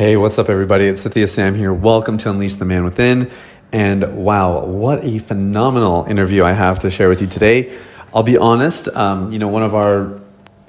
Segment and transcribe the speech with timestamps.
[0.00, 0.86] Hey, what's up, everybody?
[0.86, 1.74] It's Cynthia Sam here.
[1.74, 3.30] Welcome to Unleash the Man Within.
[3.70, 7.78] And wow, what a phenomenal interview I have to share with you today.
[8.14, 10.18] I'll be honest, um, you know, one of our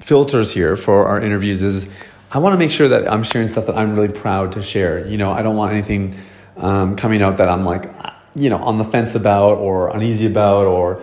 [0.00, 1.88] filters here for our interviews is
[2.30, 5.06] I want to make sure that I'm sharing stuff that I'm really proud to share.
[5.06, 6.18] You know, I don't want anything
[6.58, 7.86] um, coming out that I'm like,
[8.34, 11.02] you know, on the fence about or uneasy about or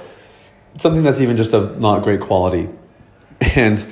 [0.78, 2.70] something that's even just of not great quality.
[3.56, 3.84] And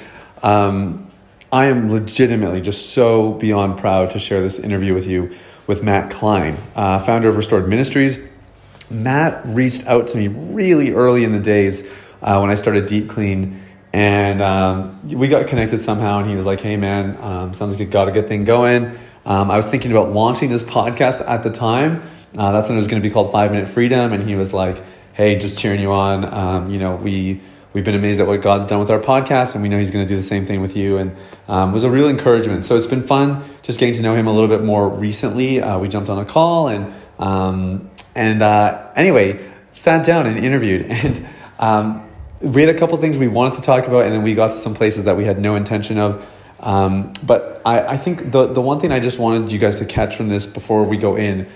[0.44, 1.07] um,
[1.52, 5.32] I am legitimately just so beyond proud to share this interview with you
[5.66, 8.20] with Matt Klein, uh, founder of Restored Ministries.
[8.90, 11.84] Matt reached out to me really early in the days
[12.22, 13.62] uh, when I started Deep Clean,
[13.94, 16.20] and um, we got connected somehow.
[16.20, 18.98] And he was like, "Hey, man, um, sounds like you got a good thing going."
[19.26, 22.02] Um, I was thinking about launching this podcast at the time.
[22.38, 24.54] Uh, that's when it was going to be called Five Minute Freedom, and he was
[24.54, 24.84] like,
[25.14, 26.26] "Hey, just cheering you on.
[26.26, 27.40] Um, you know, we."
[27.74, 30.06] We've been amazed at what God's done with our podcast, and we know He's going
[30.06, 30.98] to do the same thing with you.
[30.98, 31.16] And
[31.48, 32.64] um, was a real encouragement.
[32.64, 35.62] So it's been fun just getting to know Him a little bit more recently.
[35.62, 40.82] Uh, we jumped on a call, and um, and uh, anyway, sat down and interviewed,
[40.90, 41.28] and
[41.60, 42.08] um,
[42.42, 44.58] we had a couple things we wanted to talk about, and then we got to
[44.58, 46.28] some places that we had no intention of.
[46.60, 49.86] Um, but I, I think the the one thing I just wanted you guys to
[49.86, 51.48] catch from this before we go in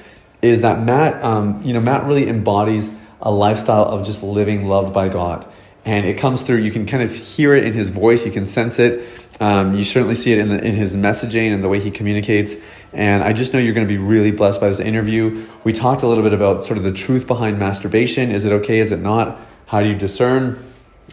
[0.41, 2.91] is that Matt, um, you know, Matt really embodies
[3.21, 5.45] a lifestyle of just living loved by God
[5.85, 6.57] and it comes through.
[6.57, 8.25] You can kind of hear it in his voice.
[8.25, 9.07] You can sense it.
[9.39, 12.55] Um, you certainly see it in, the, in his messaging and the way he communicates.
[12.93, 15.43] And I just know you're going to be really blessed by this interview.
[15.63, 18.29] We talked a little bit about sort of the truth behind masturbation.
[18.29, 18.79] Is it okay?
[18.79, 19.39] Is it not?
[19.65, 20.63] How do you discern?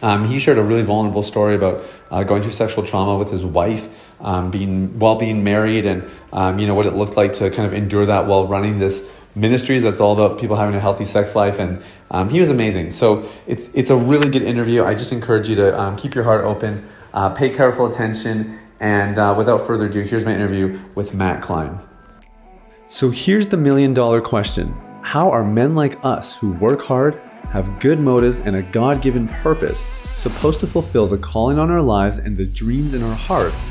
[0.01, 3.43] Um, he shared a really vulnerable story about uh, going through sexual trauma with his
[3.43, 3.89] wife,
[4.21, 7.65] um, being while being married, and um, you know what it looked like to kind
[7.65, 9.09] of endure that while running this
[9.39, 12.91] ministries that's all about people having a healthy sex life and um, he was amazing.
[12.91, 14.83] So it's it's a really good interview.
[14.83, 19.17] I just encourage you to um, keep your heart open uh, pay careful attention and
[19.17, 21.79] uh, without further ado here's my interview with matt klein.
[22.89, 24.75] So here's the million dollar question.
[25.01, 29.85] How are men like us who work hard have good motives and a god-given purpose
[30.13, 33.63] supposed to fulfill the calling on our lives and the dreams in our hearts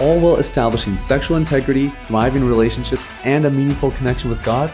[0.00, 4.72] all while establishing sexual integrity, thriving relationships, and a meaningful connection with God?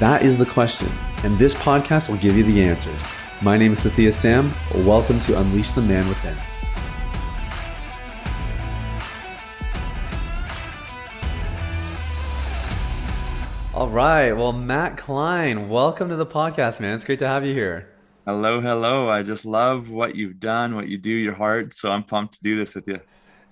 [0.00, 0.90] That is the question,
[1.22, 3.00] and this podcast will give you the answers.
[3.40, 4.52] My name is Cynthia Sam.
[4.74, 6.36] Welcome to Unleash the Man Within.
[13.72, 14.32] All right.
[14.32, 16.96] Well, Matt Klein, welcome to the podcast, man.
[16.96, 17.88] It's great to have you here.
[18.26, 19.08] Hello, hello.
[19.08, 21.72] I just love what you've done, what you do, your heart.
[21.72, 22.98] So I'm pumped to do this with you.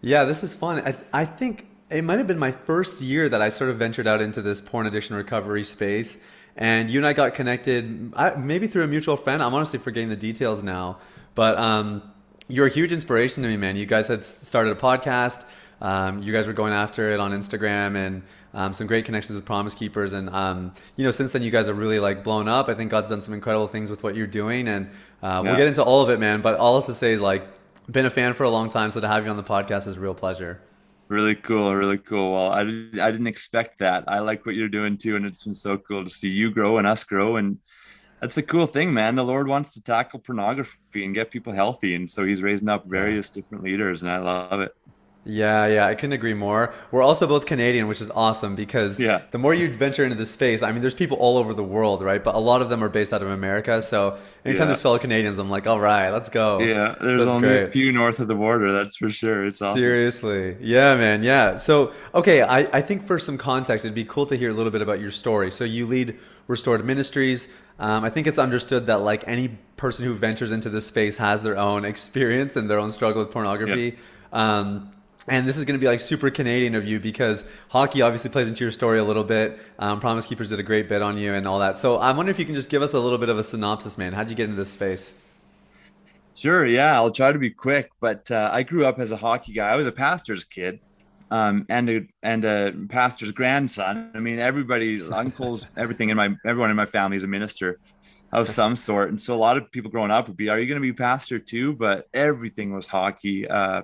[0.00, 0.81] Yeah, this is fun.
[0.84, 4.06] I, I think it might have been my first year that I sort of ventured
[4.06, 6.19] out into this porn addiction recovery space.
[6.56, 9.42] And you and I got connected, maybe through a mutual friend.
[9.42, 10.98] I'm honestly forgetting the details now,
[11.34, 12.02] but um,
[12.48, 13.76] you're a huge inspiration to me, man.
[13.76, 15.47] You guys had started a podcast.
[15.81, 18.22] Um, you guys were going after it on Instagram and
[18.54, 20.12] um, some great connections with Promise Keepers.
[20.12, 22.69] And um, you know, since then, you guys are really like blown up.
[22.69, 24.91] I think God's done some incredible things with what you're doing, and
[25.22, 26.42] uh, we'll get into all of it, man.
[26.42, 27.47] But all else to say is like,
[27.91, 29.97] been a fan for a long time, so to have you on the podcast is
[29.97, 30.60] a real pleasure.
[31.12, 32.33] Really cool, really cool.
[32.33, 34.05] Well, I, I didn't expect that.
[34.09, 36.78] I like what you're doing too, and it's been so cool to see you grow
[36.78, 37.37] and us grow.
[37.37, 37.59] And
[38.23, 39.15] that's the cool thing, man.
[39.15, 42.87] The Lord wants to tackle pornography and get people healthy, and so He's raising up
[42.87, 44.75] various different leaders, and I love it.
[45.25, 46.75] Yeah, yeah, I couldn't agree more.
[46.91, 49.22] We're also both Canadian, which is awesome because yeah.
[49.31, 52.03] the more you venture into the space, I mean, there's people all over the world,
[52.03, 52.22] right?
[52.22, 53.82] But a lot of them are based out of America.
[53.82, 54.66] So anytime yeah.
[54.66, 56.59] there's fellow Canadians, I'm like, all right, let's go.
[56.59, 57.62] Yeah, there's that's only great.
[57.69, 59.47] a few north of the border, that's for sure.
[59.47, 59.78] It's awesome.
[59.78, 60.56] Seriously.
[60.61, 61.22] Yeah, man.
[61.22, 61.56] Yeah.
[61.56, 64.72] So, okay, I, I think for some context, it'd be cool to hear a little
[64.72, 65.53] bit about your story.
[65.53, 66.19] So you lead
[66.49, 67.47] Restored Ministries.
[67.78, 71.44] Um, I think it's understood that like any person who ventures into this space has
[71.44, 73.82] their own experience and their own struggle with pornography.
[73.84, 73.99] Yep.
[74.32, 74.93] Um,
[75.28, 78.49] and this is going to be like super Canadian of you because hockey obviously plays
[78.49, 79.59] into your story a little bit.
[79.78, 81.78] Um, Promise Keepers did a great bit on you and all that.
[81.78, 83.97] So I'm wondering if you can just give us a little bit of a synopsis,
[83.97, 84.12] man.
[84.12, 85.15] How'd you get into this space?
[86.34, 86.66] Sure.
[86.66, 87.91] Yeah, I'll try to be quick.
[88.00, 89.69] But uh, I grew up as a hockey guy.
[89.69, 90.81] I was a pastor's kid,
[91.31, 94.11] um, and a and a pastor's grandson.
[94.14, 97.79] I mean, everybody, uncles, everything in my everyone in my family is a minister
[98.32, 99.11] of some sort.
[99.11, 100.93] And so a lot of people growing up would be, "Are you going to be
[100.93, 103.46] pastor too?" But everything was hockey.
[103.46, 103.82] Uh,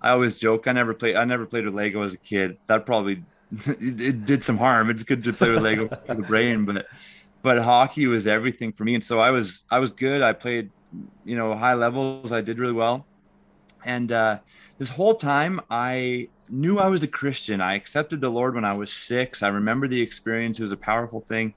[0.00, 0.66] I always joke.
[0.66, 1.16] I never played.
[1.16, 2.58] I never played with Lego as a kid.
[2.66, 3.24] That probably
[3.80, 4.90] it did some harm.
[4.90, 6.86] It's good to play with Lego for the brain, but
[7.42, 8.94] but hockey was everything for me.
[8.94, 10.22] And so I was I was good.
[10.22, 10.70] I played,
[11.24, 12.32] you know, high levels.
[12.32, 13.06] I did really well.
[13.84, 14.38] And uh,
[14.78, 17.60] this whole time, I knew I was a Christian.
[17.60, 19.42] I accepted the Lord when I was six.
[19.42, 20.58] I remember the experience.
[20.58, 21.54] It was a powerful thing.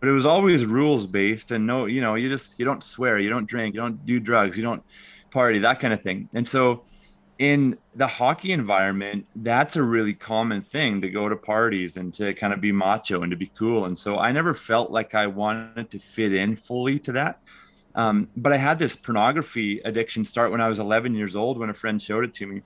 [0.00, 3.20] But it was always rules based, and no, you know, you just you don't swear,
[3.20, 4.82] you don't drink, you don't do drugs, you don't
[5.30, 6.28] party, that kind of thing.
[6.34, 6.84] And so
[7.42, 12.32] in the hockey environment, that's a really common thing to go to parties and to
[12.34, 13.86] kind of be macho and to be cool.
[13.86, 17.40] And so I never felt like I wanted to fit in fully to that.
[17.96, 21.68] Um, but I had this pornography addiction start when I was 11 years old when
[21.68, 22.62] a friend showed it to me.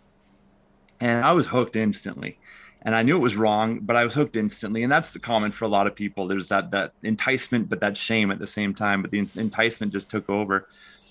[1.00, 2.38] And I was hooked instantly.
[2.82, 4.82] And I knew it was wrong, but I was hooked instantly.
[4.82, 6.28] And that's the common for a lot of people.
[6.28, 9.00] There's that that enticement, but that shame at the same time.
[9.00, 10.68] But the enticement just took over.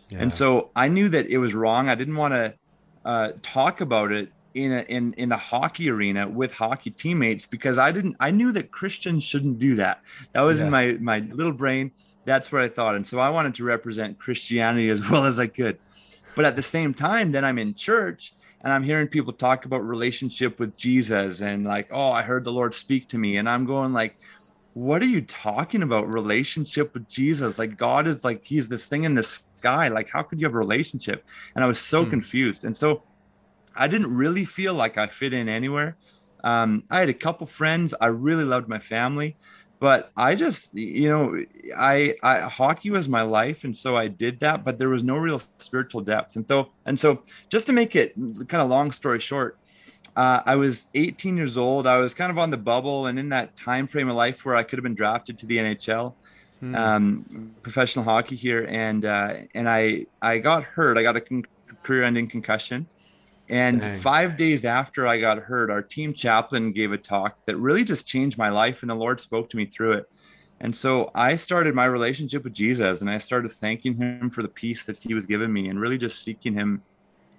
[0.09, 0.19] Yeah.
[0.19, 1.89] And so I knew that it was wrong.
[1.89, 2.53] I didn't want to
[3.06, 7.78] uh, talk about it in a, in in the hockey arena with hockey teammates because
[7.78, 10.02] I didn't I knew that Christians shouldn't do that.
[10.34, 10.66] That was yeah.
[10.66, 11.92] in my my little brain.
[12.25, 15.48] That's what I thought, and so I wanted to represent Christianity as well as I
[15.48, 15.78] could.
[16.36, 19.86] But at the same time, then I'm in church and I'm hearing people talk about
[19.86, 23.66] relationship with Jesus and like, oh, I heard the Lord speak to me, and I'm
[23.66, 24.18] going like,
[24.75, 26.13] what are you talking about?
[26.13, 27.57] Relationship with Jesus?
[27.57, 29.88] Like God is like He's this thing in the sky.
[29.88, 31.25] Like how could you have a relationship?
[31.56, 32.10] And I was so hmm.
[32.10, 33.01] confused, and so
[33.74, 35.95] I didn't really feel like I fit in anywhere.
[36.44, 37.95] Um, I had a couple friends.
[38.01, 39.38] I really loved my family,
[39.80, 41.42] but I just, you know,
[41.75, 44.66] I, I hockey was my life, and so I did that.
[44.66, 48.13] But there was no real spiritual depth, and so and so just to make it
[48.13, 49.57] kind of long story short,
[50.15, 51.85] uh, I was 18 years old.
[51.88, 54.56] I was kind of on the bubble, and in that time frame of life where
[54.56, 56.13] I could have been drafted to the NHL,
[56.59, 56.75] hmm.
[56.75, 60.97] um, professional hockey here, and uh, and I I got hurt.
[60.97, 61.45] I got a con-
[61.83, 62.88] career-ending concussion,
[63.50, 63.95] and Dang.
[63.95, 68.07] five days after I got hurt, our team chaplain gave a talk that really just
[68.07, 70.09] changed my life, and the Lord spoke to me through it.
[70.62, 74.47] And so I started my relationship with Jesus, and I started thanking Him for the
[74.47, 76.81] peace that He was giving me, and really just seeking Him,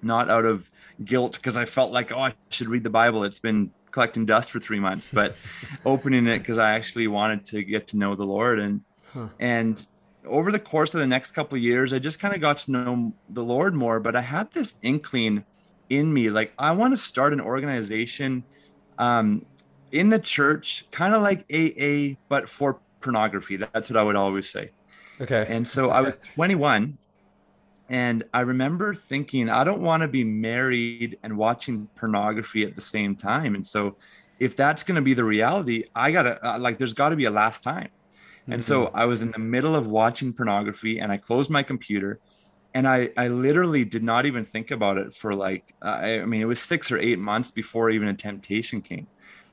[0.03, 0.71] not out of
[1.05, 3.25] guilt because I felt like, oh, I should read the Bible.
[3.25, 5.37] It's been collecting dust for three months, but
[5.85, 8.59] opening it because I actually wanted to get to know the Lord.
[8.59, 8.81] And
[9.13, 9.29] huh.
[9.41, 9.87] and
[10.27, 12.71] over the course of the next couple of years, I just kind of got to
[12.71, 14.01] know the Lord more.
[14.01, 15.45] But I had this inkling
[15.91, 18.43] in me like i want to start an organization
[18.99, 19.45] um,
[19.93, 24.49] in the church kind of like aa but for pornography that's what i would always
[24.49, 24.71] say
[25.21, 26.97] okay and so i was 21
[27.89, 32.81] and i remember thinking i don't want to be married and watching pornography at the
[32.81, 33.55] same time.
[33.55, 33.97] And so
[34.39, 37.27] if that's going to be the reality i gotta uh, like there's got to be
[37.27, 37.89] a last time.
[38.47, 38.63] And mm-hmm.
[38.63, 42.21] so i was in the middle of watching pornography and i closed my computer
[42.77, 46.43] and I, I literally did not even think about it for like I, I mean
[46.43, 49.07] it was six or eight months before even a temptation came.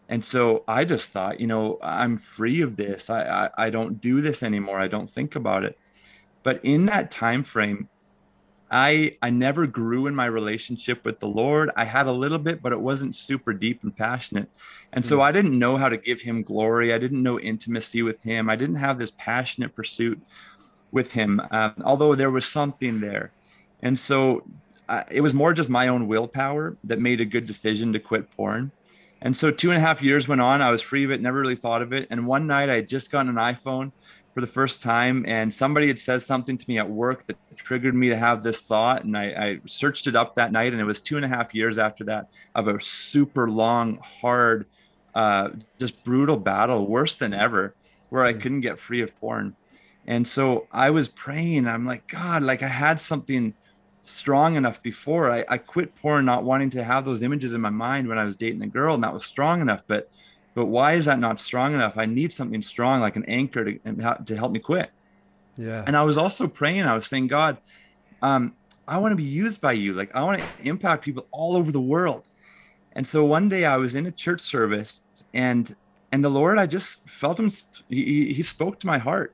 [0.10, 3.10] And so i just thought you know i'm free of this.
[3.10, 4.78] I, I, I don't do this anymore.
[4.78, 5.80] I don't think about it.
[6.44, 7.88] But in that time frame
[8.74, 12.62] i i never grew in my relationship with the lord i had a little bit
[12.62, 14.50] but it wasn't super deep and passionate
[14.92, 15.22] and so hmm.
[15.22, 18.56] i didn't know how to give him glory i didn't know intimacy with him i
[18.56, 20.22] didn't have this passionate pursuit
[20.94, 23.32] with him, um, although there was something there.
[23.82, 24.44] And so
[24.88, 28.32] uh, it was more just my own willpower that made a good decision to quit
[28.38, 28.72] porn.
[29.22, 30.62] And so two and a half years went on.
[30.62, 32.08] I was free of it, never really thought of it.
[32.10, 33.92] And one night I had just gotten an iPhone
[34.34, 37.94] for the first time, and somebody had said something to me at work that triggered
[37.94, 39.04] me to have this thought.
[39.04, 41.54] And I, I searched it up that night, and it was two and a half
[41.54, 44.66] years after that of a super long, hard,
[45.14, 45.50] uh,
[45.80, 47.76] just brutal battle, worse than ever,
[48.10, 48.40] where I hmm.
[48.40, 49.56] couldn't get free of porn.
[50.08, 51.68] And so I was praying.
[51.68, 53.54] I'm like, God, like I had something
[54.04, 55.32] strong enough before.
[55.32, 58.26] I, I quit porn, not wanting to have those images in my mind when I
[58.26, 59.84] was dating a girl, and that was strong enough.
[59.88, 60.10] But
[60.54, 61.98] but why is that not strong enough?
[61.98, 64.92] I need something strong, like an anchor to to help me quit.
[65.58, 65.84] Yeah.
[65.86, 66.84] And I was also praying.
[66.84, 67.58] I was saying, God,
[68.22, 68.56] um,
[68.88, 69.94] I want to be used by you.
[69.94, 72.24] Like I want to impact people all over the world.
[72.94, 75.76] And so one day I was in a church service, and
[76.12, 77.50] and the Lord, I just felt him.
[77.90, 79.34] He, he spoke to my heart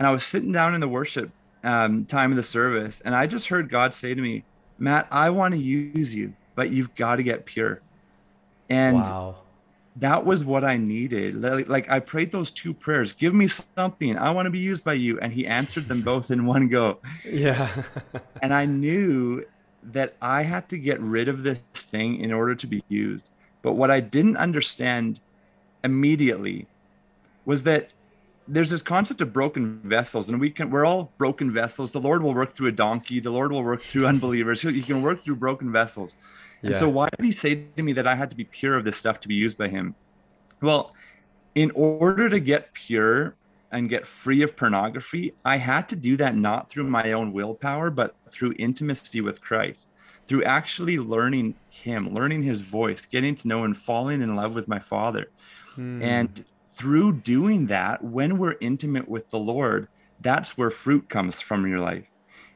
[0.00, 1.30] and I was sitting down in the worship
[1.62, 4.44] um, time of the service, and I just heard God say to me,
[4.78, 7.82] Matt, I want to use you, but you've got to get pure.
[8.70, 9.36] And wow.
[9.96, 11.34] That was what I needed.
[11.34, 14.16] Like, like, I prayed those two prayers give me something.
[14.16, 15.18] I want to be used by you.
[15.20, 16.98] And he answered them both in one go.
[17.26, 17.68] Yeah.
[18.42, 19.44] and I knew
[19.82, 23.30] that I had to get rid of this thing in order to be used.
[23.62, 25.20] But what I didn't understand
[25.82, 26.66] immediately
[27.44, 27.92] was that
[28.46, 32.22] there's this concept of broken vessels and we can we're all broken vessels the lord
[32.22, 35.36] will work through a donkey the lord will work through unbelievers he can work through
[35.36, 36.16] broken vessels
[36.62, 36.78] and yeah.
[36.78, 38.96] so why did he say to me that i had to be pure of this
[38.96, 39.94] stuff to be used by him
[40.60, 40.94] well
[41.54, 43.34] in order to get pure
[43.72, 47.90] and get free of pornography i had to do that not through my own willpower
[47.90, 49.88] but through intimacy with christ
[50.26, 54.68] through actually learning him learning his voice getting to know and falling in love with
[54.68, 55.30] my father
[55.74, 56.02] hmm.
[56.02, 56.44] and
[56.80, 59.86] through doing that, when we're intimate with the Lord,
[60.22, 62.06] that's where fruit comes from your life.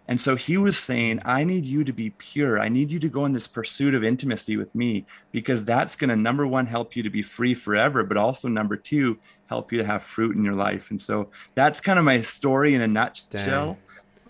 [0.06, 2.60] And so he was saying, I need you to be pure.
[2.60, 6.10] I need you to go in this pursuit of intimacy with me because that's going
[6.10, 9.18] to, number one, help you to be free forever, but also, number two,
[9.48, 10.90] help you to have fruit in your life.
[10.90, 13.78] And so that's kind of my story in a nutshell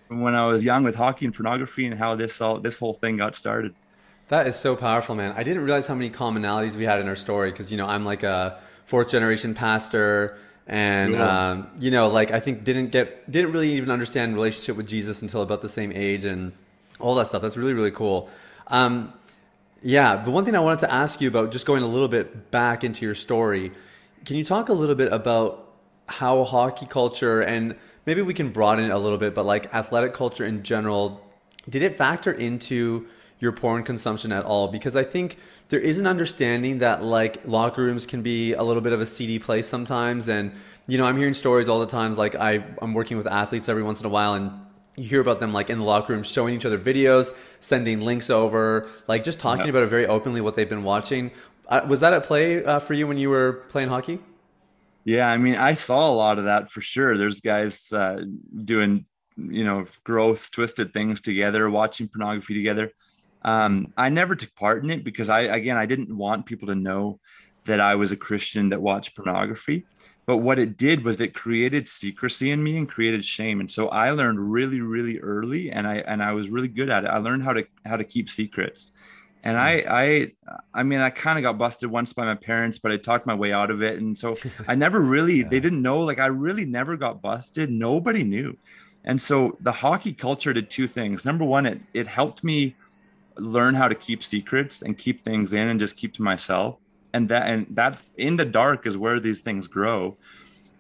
[0.07, 2.95] from when I was young with hockey and pornography and how this all this whole
[2.95, 3.75] thing got started.
[4.29, 5.35] That is so powerful, man.
[5.37, 8.05] I didn't realize how many commonalities we had in our story because, you know, I'm
[8.05, 13.53] like a fourth generation pastor and um, you know like i think didn't get didn't
[13.53, 16.53] really even understand relationship with jesus until about the same age and
[17.01, 17.43] all that stuff.
[17.43, 18.31] That's really really cool.
[18.69, 19.13] Um,
[19.83, 22.51] yeah the one thing i wanted to ask you about just going a little bit
[22.51, 23.71] back into your story
[24.25, 25.75] can you talk a little bit about
[26.07, 30.15] how hockey culture and maybe we can broaden it a little bit but like athletic
[30.15, 31.21] culture in general
[31.69, 33.07] did it factor into
[33.45, 35.37] your porn consumption at all because i think
[35.69, 39.07] there is an understanding that like locker rooms can be a little bit of a
[39.07, 40.29] seedy place sometimes.
[40.29, 40.53] And,
[40.87, 43.83] you know, I'm hearing stories all the times Like I, I'm working with athletes every
[43.83, 44.53] once in a while and
[44.97, 48.31] you hear about them like in the locker room showing each other videos, sending links
[48.31, 51.33] over, like just talking about it very openly what they've been watching.
[51.67, 54.21] Uh, was that at play uh, for you when you were playing hockey?
[55.05, 57.19] Yeah, I mean, I saw a lot of that for sure.
[57.19, 58.25] There's guys uh,
[58.65, 62.93] doing, you know, gross, twisted things together, watching pornography together.
[63.45, 66.75] Um, I never took part in it because I, again, I didn't want people to
[66.75, 67.21] know
[67.65, 69.85] that I was a Christian that watched pornography.
[70.27, 73.61] But what it did was it created secrecy in me and created shame.
[73.61, 77.05] And so I learned really, really early, and I and I was really good at
[77.05, 77.09] it.
[77.09, 78.93] I learned how to how to keep secrets.
[79.43, 80.33] And I I
[80.73, 83.35] I mean I kind of got busted once by my parents, but I talked my
[83.35, 84.01] way out of it.
[84.01, 85.49] And so I never really yeah.
[85.49, 87.71] they didn't know like I really never got busted.
[87.71, 88.57] Nobody knew.
[89.05, 91.27] And so the hockey culture did two things.
[91.27, 92.77] Number one, it it helped me
[93.37, 96.77] learn how to keep secrets and keep things in and just keep to myself.
[97.13, 100.17] And that and that's in the dark is where these things grow.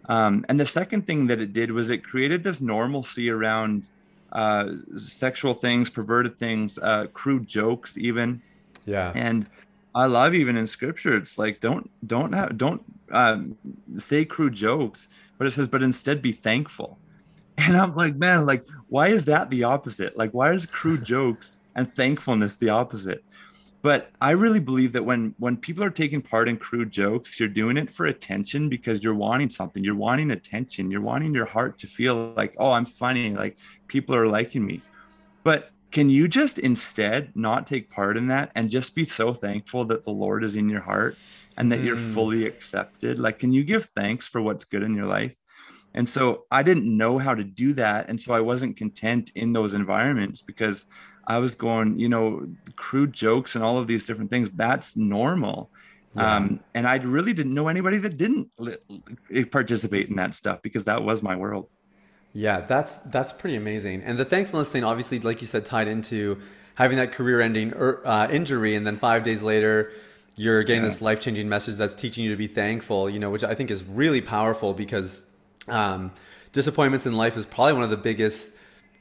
[0.06, 3.88] Um, and the second thing that it did was it created this normalcy around
[4.32, 8.42] uh, sexual things perverted things uh, crude jokes even.
[8.84, 9.12] Yeah.
[9.14, 9.48] And
[9.96, 12.82] i love even in scripture it's like don't don't have don't
[13.12, 13.56] um,
[13.96, 15.06] say crude jokes
[15.38, 16.98] but it says but instead be thankful.
[17.58, 20.16] And i'm like man like why is that the opposite?
[20.16, 23.24] Like why is crude jokes and thankfulness the opposite.
[23.84, 27.50] But i really believe that when when people are taking part in crude jokes you're
[27.50, 29.84] doing it for attention because you're wanting something.
[29.84, 30.90] You're wanting attention.
[30.90, 34.80] You're wanting your heart to feel like oh i'm funny like people are liking me.
[35.42, 39.84] But can you just instead not take part in that and just be so thankful
[39.84, 41.18] that the lord is in your heart
[41.58, 41.84] and that mm.
[41.84, 43.18] you're fully accepted?
[43.18, 45.34] Like can you give thanks for what's good in your life?
[45.92, 48.08] And so i didn't know how to do that.
[48.08, 50.86] And so i wasn't content in those environments because
[51.26, 54.50] I was going, you know, crude jokes and all of these different things.
[54.50, 55.70] That's normal.
[56.14, 56.36] Yeah.
[56.36, 60.84] Um, and I really didn't know anybody that didn't li- participate in that stuff because
[60.84, 61.68] that was my world.
[62.32, 64.02] Yeah, that's that's pretty amazing.
[64.02, 66.40] And the thankfulness thing, obviously, like you said, tied into
[66.74, 69.92] having that career-ending er, uh, injury, and then five days later,
[70.34, 70.88] you're getting yeah.
[70.88, 73.08] this life-changing message that's teaching you to be thankful.
[73.08, 75.22] You know, which I think is really powerful because
[75.68, 76.12] um,
[76.52, 78.50] disappointments in life is probably one of the biggest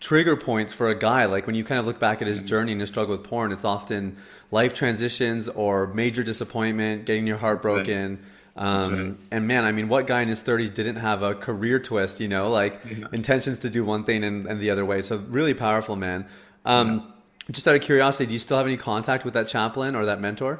[0.04, 1.24] trigger points for a guy.
[1.26, 3.54] Like when you kind of look back at his journey and his struggle with porn
[3.54, 4.18] it's often
[4.52, 8.20] life transitions or major disappointment getting your heart broken.
[8.56, 8.66] Right.
[8.66, 9.20] um, right.
[9.32, 12.28] and man i mean what guy in his 30s didn't have a career twist you
[12.28, 12.50] know?
[12.50, 13.08] Like yeah.
[13.14, 15.02] intentions to do one thing and, and, the other way.
[15.02, 16.28] So really powerful man.
[16.66, 17.14] Um,
[17.48, 17.52] yeah.
[17.52, 20.20] just out of curiosity do you still have any contact with that chaplain or that
[20.20, 20.60] mentor?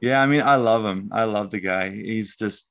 [0.00, 1.10] Yeah i mean i love him.
[1.12, 1.90] I love the guy.
[1.90, 2.70] He's just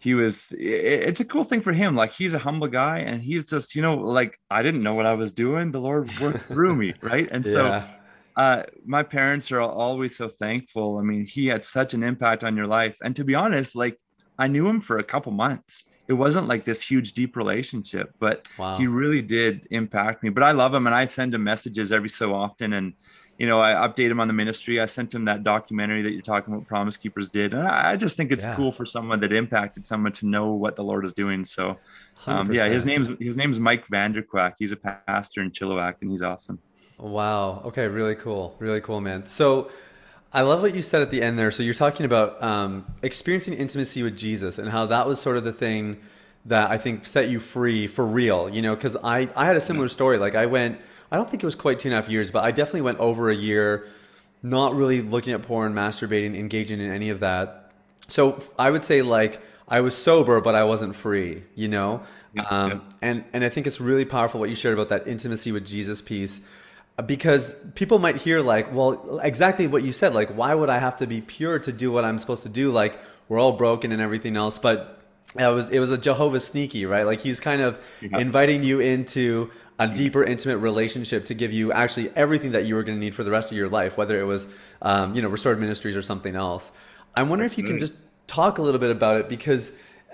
[0.00, 1.94] he was it's a cool thing for him.
[1.94, 5.06] Like he's a humble guy and he's just you know like i didn't know what
[5.06, 5.70] i was doing.
[5.70, 7.28] The lord worked through me right?
[7.30, 7.84] And so
[8.36, 10.98] uh, my parents are always so thankful.
[10.98, 12.96] I mean he had such an impact on your life.
[13.02, 13.98] And to be honest like
[14.38, 15.84] i knew him for a couple months.
[16.08, 18.76] It wasn't like this huge deep relationship but wow.
[18.78, 20.30] he really did impact me.
[20.30, 22.72] But i love him and i send him messages every so often.
[22.72, 22.94] And
[23.40, 24.82] you know, I update him on the ministry.
[24.82, 27.54] I sent him that documentary that you're talking about, Promise Keepers did.
[27.54, 28.54] And I just think it's yeah.
[28.54, 31.46] cool for someone that impacted someone to know what the Lord is doing.
[31.46, 31.78] So,
[32.26, 34.56] um, yeah, his name's his name's Mike Vanderquack.
[34.58, 36.58] He's a pastor in Chilliwack, and he's awesome.
[36.98, 37.62] Wow.
[37.64, 37.86] Okay.
[37.86, 38.54] Really cool.
[38.58, 39.26] Really cool, man.
[39.26, 39.70] So.
[40.32, 41.50] I love what you said at the end there.
[41.50, 45.42] So you're talking about um, experiencing intimacy with Jesus and how that was sort of
[45.42, 45.96] the thing
[46.44, 48.48] that I think set you free for real.
[48.48, 50.18] You know, because I I had a similar story.
[50.18, 50.78] Like I went
[51.10, 52.98] I don't think it was quite two and a half years, but I definitely went
[52.98, 53.86] over a year
[54.42, 57.72] not really looking at porn, masturbating, engaging in any of that.
[58.08, 62.02] So I would say like I was sober, but I wasn't free, you know?
[62.48, 65.66] Um, and, and I think it's really powerful what you shared about that intimacy with
[65.66, 66.40] Jesus piece
[67.06, 70.14] because people might hear like, well, exactly what you said.
[70.14, 72.70] Like, why would I have to be pure to do what I'm supposed to do?
[72.70, 72.98] Like,
[73.28, 74.58] we're all broken and everything else.
[74.58, 75.00] But
[75.38, 77.06] it was it was a Jehovah sneaky, right?
[77.06, 78.18] Like he's kind of Yeah.
[78.18, 82.82] inviting you into a deeper, intimate relationship to give you actually everything that you were
[82.82, 84.46] going to need for the rest of your life, whether it was
[84.82, 86.70] um, you know restored ministries or something else.
[87.16, 87.94] I wonder if you can just
[88.26, 89.72] talk a little bit about it because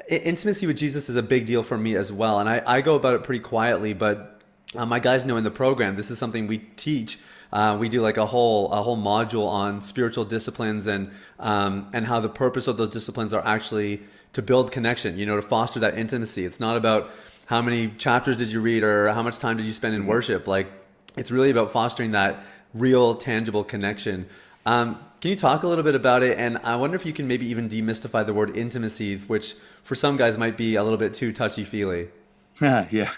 [0.08, 2.94] intimacy with Jesus is a big deal for me as well, and I, I go
[2.94, 4.40] about it pretty quietly, but
[4.76, 7.18] uh, my guys know in the program this is something we teach.
[7.52, 12.06] Uh, we do like a whole a whole module on spiritual disciplines and um, and
[12.06, 14.00] how the purpose of those disciplines are actually
[14.32, 15.18] to build connection.
[15.18, 16.44] You know, to foster that intimacy.
[16.44, 17.10] It's not about
[17.46, 20.46] how many chapters did you read or how much time did you spend in worship.
[20.46, 20.68] Like
[21.16, 24.26] it's really about fostering that real, tangible connection.
[24.64, 26.38] Um, can you talk a little bit about it?
[26.38, 30.16] And I wonder if you can maybe even demystify the word intimacy, which for some
[30.16, 32.08] guys might be a little bit too touchy feely.
[32.60, 33.10] yeah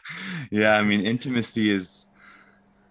[0.50, 2.06] yeah i mean intimacy is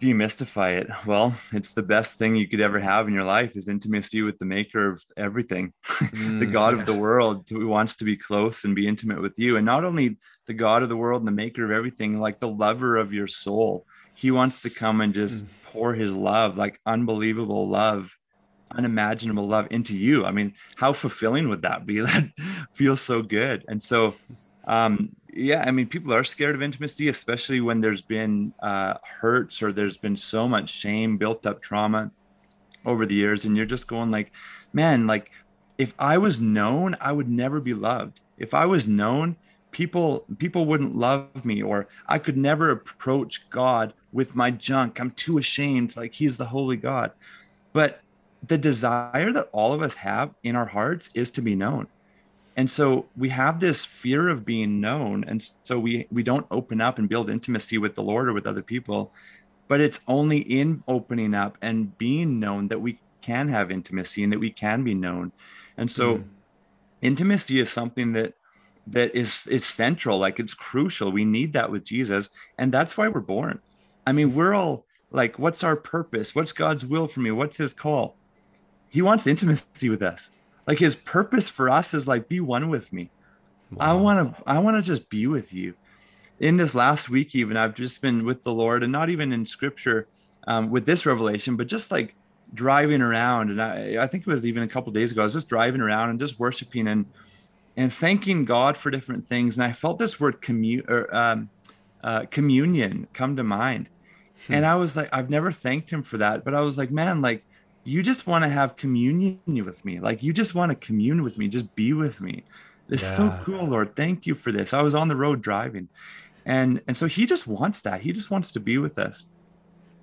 [0.01, 3.67] demystify it well it's the best thing you could ever have in your life is
[3.67, 5.73] intimacy with the maker of everything
[6.39, 6.81] the Mm, god yeah.
[6.81, 9.83] of the world who wants to be close and be intimate with you and not
[9.83, 10.17] only
[10.47, 13.27] the god of the world and the maker of everything like the lover of your
[13.27, 13.85] soul.
[14.15, 15.49] He wants to come and just Mm.
[15.65, 18.17] pour his love like unbelievable love
[18.71, 20.25] unimaginable love into you.
[20.25, 21.99] I mean how fulfilling would that be?
[22.07, 22.29] That
[22.73, 23.63] feels so good.
[23.67, 24.15] And so
[24.67, 29.61] um yeah i mean people are scared of intimacy especially when there's been uh hurts
[29.61, 32.11] or there's been so much shame built up trauma
[32.85, 33.45] over the years.
[33.45, 34.31] And you're just going like
[34.73, 35.31] man like
[35.77, 38.19] if i was known i would never be loved.
[38.37, 39.37] If i was known
[39.71, 44.99] people people wouldn't love me or i could never approach god with my junk.
[44.99, 47.11] I'm too ashamed like he's the holy god.
[47.73, 47.99] But
[48.41, 51.87] the desire that all of us have in our hearts is to be known.
[52.55, 56.81] And so we have this fear of being known and so we we don't open
[56.81, 59.13] up and build intimacy with the lord or with other people
[59.69, 64.31] but it's only in opening up and being known that we can have intimacy and
[64.31, 65.33] that we can be known.
[65.77, 66.23] And so Mm.
[67.01, 68.33] intimacy is something that
[68.87, 73.07] that is is central like it's crucial we need that with jesus and that's why
[73.07, 73.59] we're born
[74.05, 77.73] i mean we're all like what's our purpose what's god's will for me what's his
[77.73, 78.15] call
[78.89, 80.29] he wants intimacy with us
[80.67, 83.09] like his purpose for us is like be one with me
[83.79, 85.73] I want to I want to just be with you.
[86.39, 89.45] In this last week, even I've just been with the Lord, and not even in
[89.45, 90.07] Scripture
[90.47, 92.15] um, with this revelation, but just like
[92.53, 93.49] driving around.
[93.49, 95.21] And I, I think it was even a couple days ago.
[95.21, 97.05] I was just driving around and just worshiping and
[97.77, 99.55] and thanking God for different things.
[99.55, 101.49] And I felt this word commu- or um,
[102.03, 103.89] uh, communion come to mind,
[104.47, 104.53] Hmm.
[104.55, 107.21] and I was like, I've never thanked Him for that, but I was like, man,
[107.21, 107.43] like
[107.85, 111.37] you just want to have communion with me, like you just want to commune with
[111.37, 112.43] me, just be with me.
[112.89, 113.95] This is so cool, Lord.
[113.95, 114.73] Thank you for this.
[114.73, 115.89] I was on the road driving.
[116.45, 117.99] And and so he just wants that.
[118.01, 119.27] He just wants to be with us.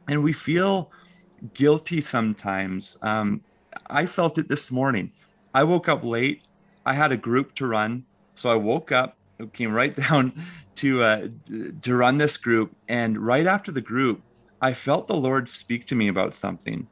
[0.08, 0.90] And we feel
[1.54, 2.98] guilty sometimes.
[3.00, 3.40] Um,
[3.88, 5.12] I felt it this morning.
[5.54, 6.42] I woke up late.
[6.86, 8.04] I had a group to run.
[8.34, 9.16] So I woke up,
[9.52, 10.32] came right down
[10.76, 11.28] to uh,
[11.82, 12.74] to run this group.
[12.88, 14.22] And right after the group,
[14.60, 16.88] I felt the Lord speak to me about something.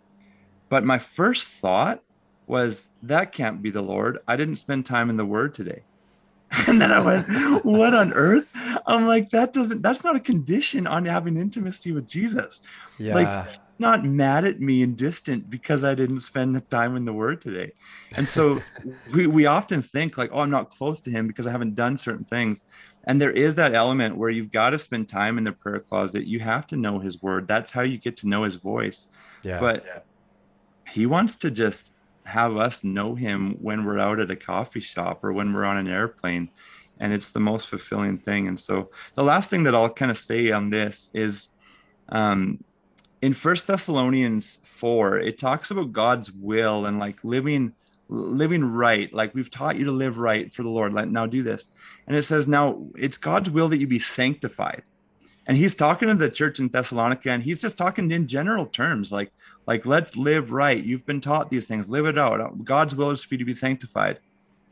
[0.69, 2.03] But my first thought
[2.47, 4.19] was that can't be the Lord.
[4.27, 5.83] I didn't spend time in the Word today.
[6.69, 7.27] And then I went,
[7.65, 8.51] what on earth?
[8.87, 12.61] I'm like, that doesn't, that's not a condition on having intimacy with Jesus.
[12.99, 13.15] Yeah.
[13.15, 13.49] like,
[13.83, 17.73] Not mad at me and distant because I didn't spend time in the Word today.
[18.17, 18.59] And so
[19.13, 21.99] we, we often think, like, oh, I'm not close to Him because I haven't done
[21.99, 22.65] certain things.
[23.05, 26.27] And there is that element where you've got to spend time in the prayer closet.
[26.27, 27.47] You have to know His Word.
[27.47, 29.09] That's how you get to know His voice
[29.43, 29.59] yeah.
[29.61, 30.07] but
[30.89, 31.93] he wants to just
[32.25, 35.77] have us know him when we're out at a coffee shop or when we're on
[35.77, 36.49] an airplane
[37.01, 40.17] and it's the most fulfilling thing and so the last thing that i'll kind of
[40.17, 41.51] say on this is
[42.11, 42.63] um
[43.23, 47.75] in first thessalonians 4 it talks about god's will and like living
[48.13, 49.13] living right.
[49.13, 50.93] Like we've taught you to live right for the lord.
[50.93, 51.69] Let now do this.
[52.07, 54.83] And it says now it's god's will that you be sanctified.
[55.47, 59.11] And he's talking to the church in thessalonica and he's just talking in general terms
[59.11, 59.33] like
[59.67, 60.83] like let's live right.
[60.83, 61.89] You've been taught these things.
[61.89, 62.65] Live it out.
[62.65, 64.19] God's will is for you to be sanctified.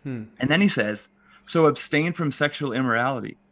[0.02, 0.24] Hmm.
[0.38, 1.08] and then he says
[1.44, 3.36] so abstain from sexual immorality.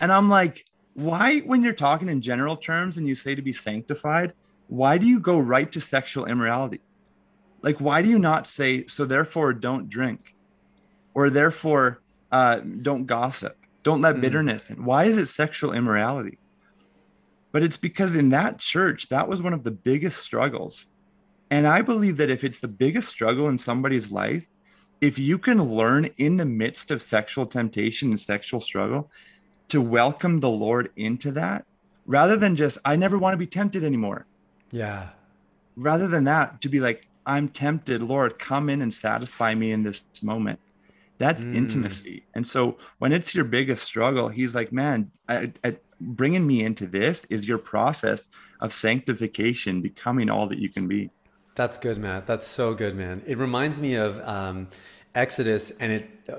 [0.00, 0.64] And i'm like
[0.96, 4.32] why when you're talking in general terms and you say to be sanctified
[4.68, 6.80] why do you go right to sexual immorality?
[7.62, 10.34] Like why do you not say so therefore don't drink
[11.14, 12.00] or therefore
[12.32, 14.22] uh, don't gossip don't let Hmm.
[14.22, 14.84] bitterness in?
[14.84, 16.38] Why is it sexual immorality?
[17.52, 20.86] But it's because in that church that was one of the biggest struggles.
[21.50, 24.46] And i believe that if it's the biggest struggle in somebody's life
[25.02, 29.10] if you can learn in the midst of sexual temptation and sexual struggle
[29.68, 31.64] to welcome the lord into that
[32.06, 34.26] rather than just i never want to be tempted anymore
[34.70, 35.08] yeah.
[35.76, 39.82] rather than that to be like i'm tempted lord come in and satisfy me in
[39.82, 40.58] this moment
[41.18, 41.54] That's mm.
[41.54, 42.24] intimacy.
[42.34, 46.86] And so when it's your biggest struggle, he's like, man, I, I, bringing me into
[46.86, 48.28] this is your process
[48.60, 51.10] of sanctification, becoming all that you can be.
[51.54, 52.26] That's good, Matt.
[52.26, 53.22] That's so good, man.
[53.26, 54.68] It reminds me of um,
[55.14, 56.34] Exodus, and it uh,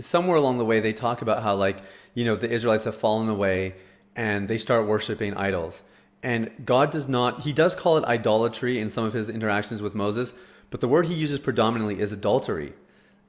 [0.00, 1.78] somewhere along the way they talk about how like
[2.14, 3.74] you know the Israelites have fallen away
[4.16, 5.82] and they start worshiping idols.
[6.22, 9.94] And God does not, he does call it idolatry in some of his interactions with
[9.94, 10.34] Moses,
[10.68, 12.74] but the word he uses predominantly is adultery.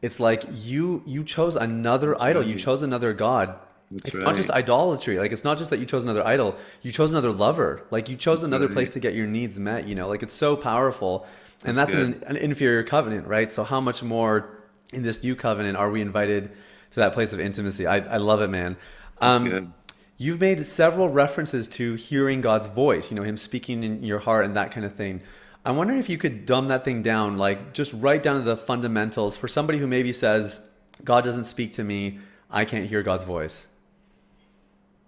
[0.02, 2.52] It's like you you chose another That's idol, right.
[2.52, 3.56] you chose another god.
[3.92, 4.26] That's it's right.
[4.26, 5.20] not just idolatry.
[5.20, 7.84] Like it's not just that you chose another idol, you chose another lover.
[7.92, 8.74] Like you chose another right.
[8.74, 10.08] place to get your needs met, you know.
[10.08, 11.26] Like it's so powerful.
[11.64, 13.54] And that's, that's an, an inferior covenant, right?
[13.54, 14.50] So how much more
[14.94, 16.52] in this new covenant are we invited
[16.92, 17.88] to that place of intimacy?
[17.88, 18.78] I, I love it, man.
[19.20, 19.74] Um,
[20.22, 24.46] You've made several references to hearing God's voice, you know, Him speaking in your heart
[24.46, 25.22] and that kind of thing.
[25.66, 28.56] I'm wondering if you could dumb that thing down, like just right down to the
[28.56, 30.60] fundamentals for somebody who maybe says,
[31.04, 32.20] God doesn't speak to me,
[32.52, 33.66] I can't hear God's voice.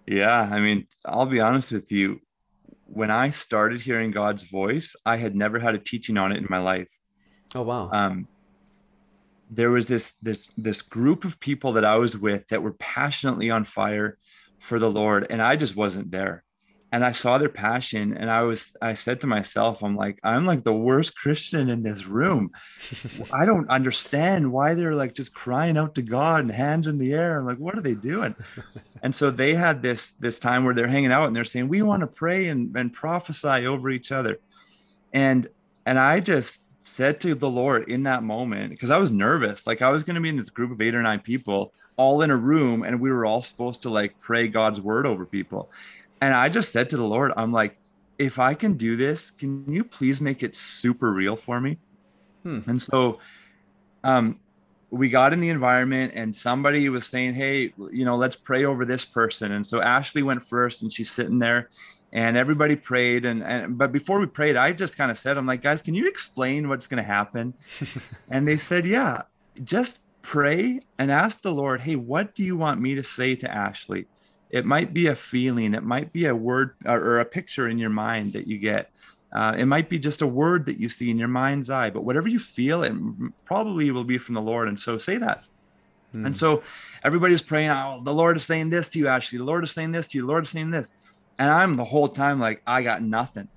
[0.08, 2.20] Yeah, I mean, I'll be honest with you.
[2.88, 6.48] When I started hearing God's voice, I had never had a teaching on it in
[6.50, 6.90] my life.
[7.54, 7.92] Oh wow.
[7.92, 8.28] Um,
[9.56, 13.50] there was this this this group of people that I was with that were passionately
[13.50, 14.18] on fire
[14.64, 15.28] for the Lord.
[15.30, 16.44] And I just wasn't there.
[16.92, 18.16] And I saw their passion.
[18.16, 21.82] And I was, I said to myself, I'm like, I'm like the worst Christian in
[21.82, 22.52] this room.
[23.34, 27.14] I don't understand why they're like just crying out to God and hands in the
[27.14, 27.40] air.
[27.40, 28.36] I'm like, what are they doing?
[29.04, 31.82] and so they had this this time where they're hanging out and they're saying, We
[31.82, 34.40] want to pray and, and prophesy over each other.
[35.12, 35.48] And
[35.86, 39.82] and I just said to the Lord in that moment, because I was nervous, like
[39.82, 42.32] I was going to be in this group of eight or nine people all in
[42.32, 45.70] a room and we were all supposed to like pray God's word over people.
[46.22, 47.78] And I just said to the Lord, I'm like,
[48.18, 51.78] if I can do this, can you please make it super real for me?
[52.44, 52.60] Hmm.
[52.68, 53.20] And so
[54.04, 54.40] um,
[54.90, 58.86] we got in the environment and somebody was saying, Hey, you know, let's pray over
[58.86, 59.52] this person.
[59.52, 61.70] And so Ashley went first and she's sitting there
[62.14, 63.26] and everybody prayed.
[63.26, 65.96] And, and but before we prayed, I just kind of said, I'm like, guys, can
[65.96, 67.54] you explain what's going to happen?
[68.30, 69.24] and they said, Yeah,
[69.64, 73.52] just pray and ask the Lord, hey, what do you want me to say to
[73.52, 74.06] Ashley?
[74.50, 77.90] It might be a feeling, it might be a word or a picture in your
[77.90, 78.90] mind that you get.
[79.32, 82.04] Uh, it might be just a word that you see in your mind's eye, but
[82.04, 82.94] whatever you feel, it
[83.46, 84.68] probably will be from the Lord.
[84.68, 85.44] And so say that.
[86.12, 86.28] Hmm.
[86.28, 86.62] And so
[87.04, 89.40] everybody's praying, oh, the Lord is saying this to you, Ashley.
[89.40, 90.22] The Lord is saying this to you.
[90.22, 90.92] The Lord is saying this.
[91.40, 93.48] And I'm the whole time like, I got nothing.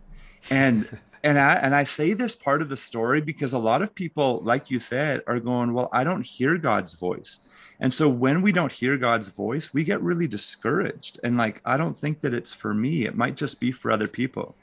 [0.50, 0.88] And
[1.24, 4.40] and I and I say this part of the story because a lot of people,
[4.44, 7.40] like you said, are going, Well, I don't hear God's voice.
[7.80, 11.20] And so when we don't hear God's voice, we get really discouraged.
[11.22, 13.04] And like, I don't think that it's for me.
[13.04, 14.54] It might just be for other people.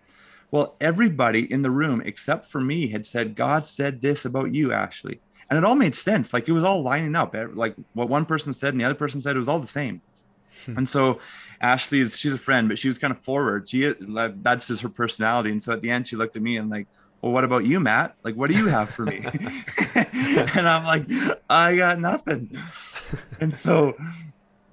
[0.49, 4.71] Well, everybody in the room, except for me, had said, God said this about you,
[4.71, 5.19] Ashley.
[5.49, 6.33] And it all made sense.
[6.33, 7.35] Like it was all lining up.
[7.53, 10.01] Like what one person said and the other person said, it was all the same.
[10.65, 10.77] Hmm.
[10.77, 11.19] and so
[11.63, 13.69] Ashley is she's a friend, but she was kind of forward.
[13.69, 15.49] She that's just her personality.
[15.49, 16.87] And so at the end, she looked at me and like,
[17.21, 18.17] well, what about you, Matt?
[18.21, 19.25] Like, what do you have for me?
[19.95, 21.07] and I'm like,
[21.49, 22.51] I got nothing.
[23.39, 23.95] And so,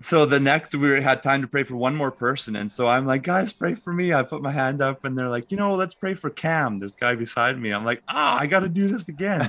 [0.01, 2.57] so the next we had time to pray for one more person.
[2.57, 4.13] And so I'm like, guys, pray for me.
[4.13, 6.97] I put my hand up and they're like, you know, let's pray for Cam, this
[6.97, 7.71] guy beside me.
[7.71, 9.49] I'm like, ah, I got to do this again.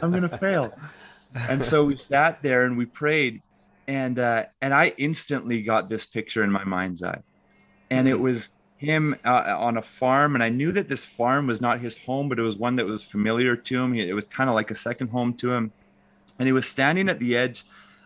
[0.00, 0.72] I'm going to fail.
[1.34, 3.42] And so we sat there and we prayed
[3.88, 7.22] and uh, and I instantly got this picture in my mind's eye,
[7.90, 8.22] and it hmm.
[8.22, 11.96] was him uh, on a farm, and I knew that this farm was not his
[11.96, 13.94] home, but it was one that was familiar to him.
[13.94, 15.72] It was kind of like a second home to him,
[16.38, 17.64] and he was standing at the edge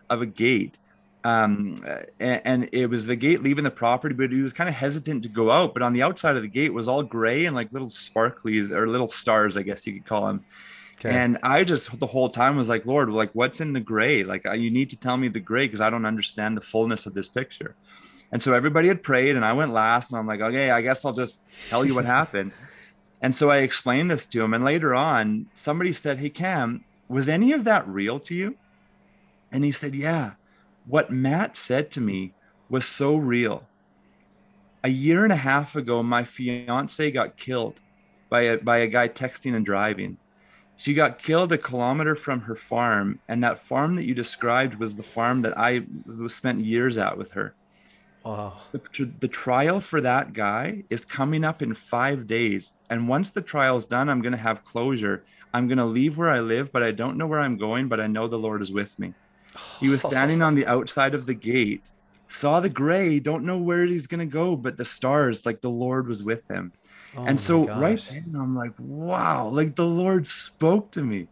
[0.09, 0.77] of a gate,
[1.23, 1.75] um,
[2.19, 5.21] and, and, it was the gate leaving the property, but he was kind of hesitant
[5.23, 5.73] to go out.
[5.73, 8.87] But on the outside of the gate was all gray and like little sparklies or
[8.87, 10.43] little stars, I guess you could call them.
[11.03, 11.15] Okay.
[11.15, 14.23] And I just the whole time was like, Lord, like what's in the gray?
[14.23, 17.15] Like you need to tell me the gray because I don't understand the fullness of
[17.15, 17.75] this picture.
[18.31, 21.03] And so everybody had prayed, and I went last, and I'm like, okay, I guess
[21.03, 22.51] I'll just tell you what happened.
[23.19, 27.27] And so I explained this to him, and later on, somebody said, "Hey Cam, was
[27.27, 28.55] any of that real to you?"
[29.51, 30.33] And he said, "Yeah.
[30.85, 32.33] What Matt said to me
[32.69, 33.67] was so real.
[34.83, 37.79] A year and a half ago, my fiance got killed
[38.29, 40.17] by a by a guy texting and driving."
[40.81, 44.97] She got killed a kilometer from her farm, and that farm that you described was
[44.97, 45.83] the farm that I
[46.25, 47.53] spent years at with her.
[48.25, 48.57] Wow.
[48.71, 52.73] The, the, trial for that guy is coming up in five days.
[52.89, 55.23] And once the trial is done, I'm going to have closure.
[55.53, 57.99] I'm going to leave where I live, but I don't know where I'm going, but
[57.99, 59.13] I know the Lord is with me.
[59.79, 61.91] He was standing on the outside of the gate,
[62.27, 65.69] saw the gray, don't know where he's going to go, but the stars, like the
[65.69, 66.73] Lord was with him.
[67.15, 71.27] Oh and so right then I'm like, wow, like the Lord spoke to me.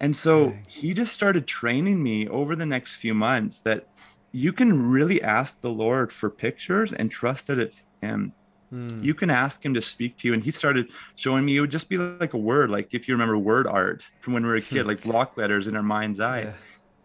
[0.00, 3.86] And so he just started training me over the next few months that
[4.32, 8.32] you can really ask the Lord for pictures and trust that it's him.
[8.72, 9.02] Mm.
[9.02, 10.34] You can ask him to speak to you.
[10.34, 13.14] And he started showing me it would just be like a word, like if you
[13.14, 16.20] remember word art from when we were a kid, like block letters in our mind's
[16.20, 16.42] eye.
[16.42, 16.52] Yeah.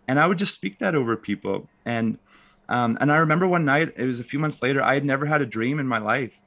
[0.07, 1.67] And I would just speak that over people.
[1.83, 2.19] And
[2.69, 5.25] um, and I remember one night, it was a few months later, I had never
[5.25, 6.39] had a dream in my life.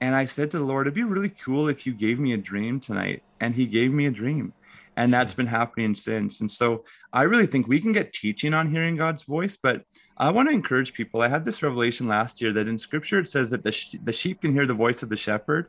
[0.00, 2.38] And I said to the Lord, it'd be really cool if you gave me a
[2.38, 3.22] dream tonight.
[3.40, 4.52] And he gave me a dream.
[4.96, 6.40] And that's been happening since.
[6.40, 9.82] And so I really think we can get teaching on hearing God's voice, but
[10.16, 11.20] I want to encourage people.
[11.20, 14.12] I had this revelation last year that in scripture it says that the, sh- the
[14.12, 15.68] sheep can hear the voice of the shepherd.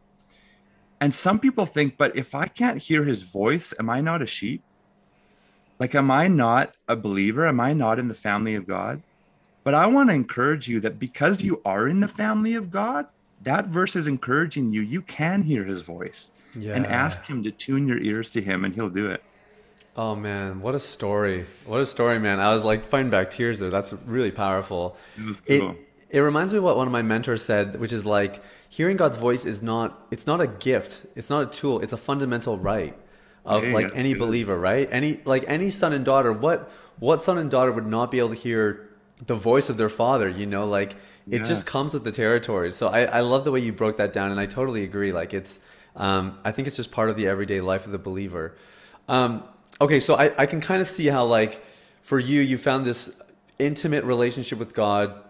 [1.01, 4.25] And some people think, but if I can't hear his voice, am I not a
[4.25, 4.63] sheep?
[5.79, 7.45] Like, am I not a believer?
[7.45, 9.03] Am I not in the family of God?
[9.63, 13.05] But I want to encourage you that because you are in the family of God,
[13.41, 14.81] that verse is encouraging you.
[14.81, 16.75] You can hear his voice yeah.
[16.75, 19.23] and ask him to tune your ears to him, and he'll do it.
[19.95, 21.45] Oh man, what a story!
[21.65, 22.39] What a story, man!
[22.39, 23.69] I was like fighting back tears there.
[23.69, 24.95] That's really powerful.
[25.17, 25.71] It was cool.
[25.71, 25.77] It,
[26.09, 29.17] it reminds me of what one of my mentors said, which is like hearing God's
[29.17, 32.95] voice is not it's not a gift, it's not a tool, it's a fundamental right
[33.45, 34.19] of hey, like any good.
[34.19, 34.87] believer, right?
[34.91, 38.29] Any like any son and daughter, what what son and daughter would not be able
[38.29, 38.89] to hear
[39.25, 40.95] the voice of their father, you know, like
[41.29, 41.43] it yeah.
[41.43, 42.71] just comes with the territory.
[42.71, 45.11] So I, I love the way you broke that down and I totally agree.
[45.11, 45.59] Like it's
[45.95, 48.55] um, I think it's just part of the everyday life of the believer.
[49.09, 49.43] Um,
[49.81, 51.63] okay, so I, I can kind of see how like
[52.01, 53.15] for you, you found this
[53.59, 55.23] intimate relationship with God.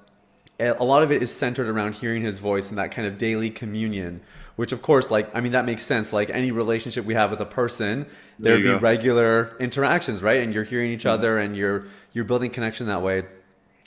[0.59, 3.49] A lot of it is centered around hearing His voice and that kind of daily
[3.49, 4.21] communion.
[4.55, 6.11] Which, of course, like I mean, that makes sense.
[6.11, 8.07] Like any relationship we have with a person,
[8.39, 8.79] there'd be go.
[8.79, 10.41] regular interactions, right?
[10.41, 13.23] And you're hearing each other, and you're you're building connection that way.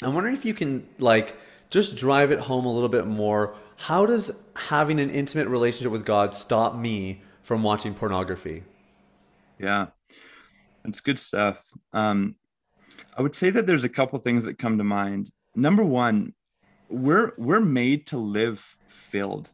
[0.03, 1.37] I'm wondering if you can like
[1.71, 3.55] just drive it home a little bit more.
[3.77, 8.65] How does having an intimate relationship with God stop me from watching pornography?
[9.59, 9.87] Yeah.
[10.85, 11.65] It's good stuff.
[11.93, 12.37] Um,
[13.17, 15.31] I would say that there's a couple things that come to mind.
[15.55, 16.35] Number one,
[16.89, 19.51] we're we're made to live filled.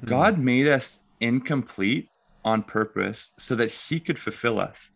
[0.00, 0.06] Hmm.
[0.06, 2.08] God made us incomplete
[2.44, 4.90] on purpose so that He could fulfill us.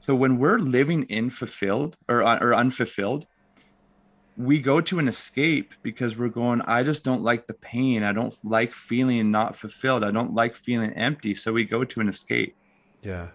[0.00, 3.26] So when we're living in fulfilled or or unfulfilled,
[4.36, 6.60] we go to an escape because we're going.
[6.62, 8.02] I just don't like the pain.
[8.02, 10.04] I don't like feeling not fulfilled.
[10.04, 11.34] I don't like feeling empty.
[11.34, 12.56] So we go to an escape.
[13.02, 13.28] Yeah.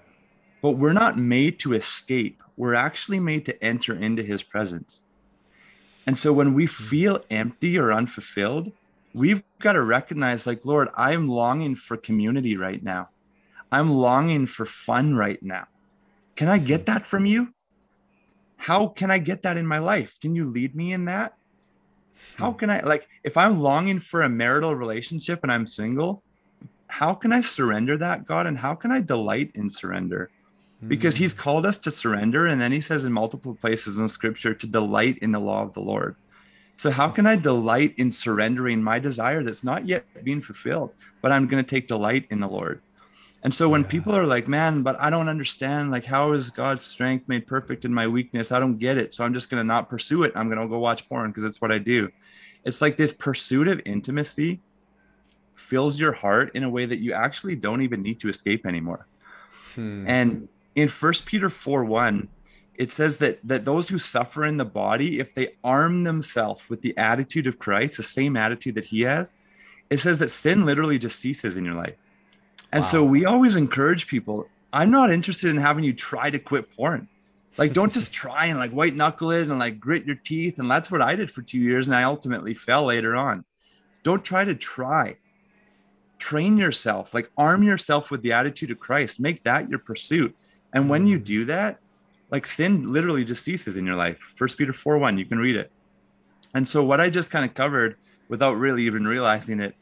[0.61, 2.43] But we're not made to escape.
[2.57, 5.03] We're actually made to enter into his presence.
[6.05, 6.71] And so when we hmm.
[6.71, 8.71] feel empty or unfulfilled,
[9.13, 13.09] we've got to recognize, like, Lord, I'm longing for community right now.
[13.71, 15.67] I'm longing for fun right now.
[16.35, 17.53] Can I get that from you?
[18.59, 20.19] How can I get that in my life?
[20.21, 21.33] Can you lead me in that?
[22.35, 22.57] How hmm.
[22.57, 26.21] can I, like, if I'm longing for a marital relationship and I'm single,
[26.87, 28.45] how can I surrender that, God?
[28.45, 30.29] And how can I delight in surrender?
[30.87, 31.39] because he's hmm.
[31.39, 32.47] called us to surrender.
[32.47, 35.73] And then he says in multiple places in scripture to delight in the law of
[35.73, 36.15] the Lord.
[36.75, 40.91] So, how can I delight in surrendering my desire that's not yet being fulfilled,
[41.21, 42.81] but I'm going to take delight in the Lord?
[43.43, 43.87] And so, when yeah.
[43.87, 47.85] people are like, man, but I don't understand, like, how is God's strength made perfect
[47.85, 48.51] in my weakness?
[48.51, 49.13] I don't get it.
[49.13, 50.33] So, I'm just going to not pursue it.
[50.35, 52.09] I'm going to go watch porn because it's what I do.
[52.65, 54.59] It's like this pursuit of intimacy
[55.55, 59.07] fills your heart in a way that you actually don't even need to escape anymore.
[59.75, 60.05] Hmm.
[60.07, 62.27] And in First Peter 4 1,
[62.75, 66.81] it says that that those who suffer in the body, if they arm themselves with
[66.81, 69.35] the attitude of Christ, the same attitude that he has,
[69.89, 71.95] it says that sin literally just ceases in your life.
[72.71, 72.87] And wow.
[72.87, 74.47] so we always encourage people.
[74.71, 77.07] I'm not interested in having you try to quit porn.
[77.57, 80.59] Like, don't just try and like white knuckle it and like grit your teeth.
[80.59, 81.87] And that's what I did for two years.
[81.87, 83.45] And I ultimately fell later on.
[84.03, 85.17] Don't try to try.
[86.19, 89.19] Train yourself, like arm yourself with the attitude of Christ.
[89.19, 90.35] Make that your pursuit.
[90.73, 91.23] And when you mm.
[91.23, 91.79] do that,
[92.29, 94.17] like sin literally just ceases in your life.
[94.19, 95.71] First Peter 4 1, you can read it.
[96.53, 97.95] And so, what I just kind of covered
[98.27, 99.75] without really even realizing it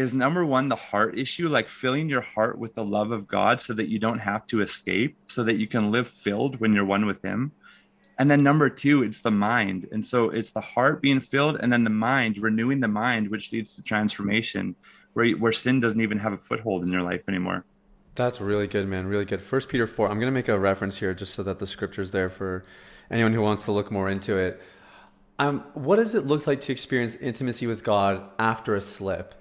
[0.00, 3.60] is number one, the heart issue, like filling your heart with the love of God
[3.60, 6.86] so that you don't have to escape, so that you can live filled when you're
[6.86, 7.52] one with Him.
[8.18, 9.88] And then number two, it's the mind.
[9.92, 13.52] And so it's the heart being filled, and then the mind, renewing the mind, which
[13.52, 14.74] leads to transformation,
[15.12, 17.66] where, where sin doesn't even have a foothold in your life anymore.
[18.14, 19.06] That's really good, man.
[19.06, 19.42] Really good.
[19.42, 20.08] First Peter 4.
[20.08, 22.64] I'm going to make a reference here just so that the scripture's there for
[23.10, 24.62] anyone who wants to look more into it.
[25.38, 29.34] Um, what does it look like to experience intimacy with God after a slip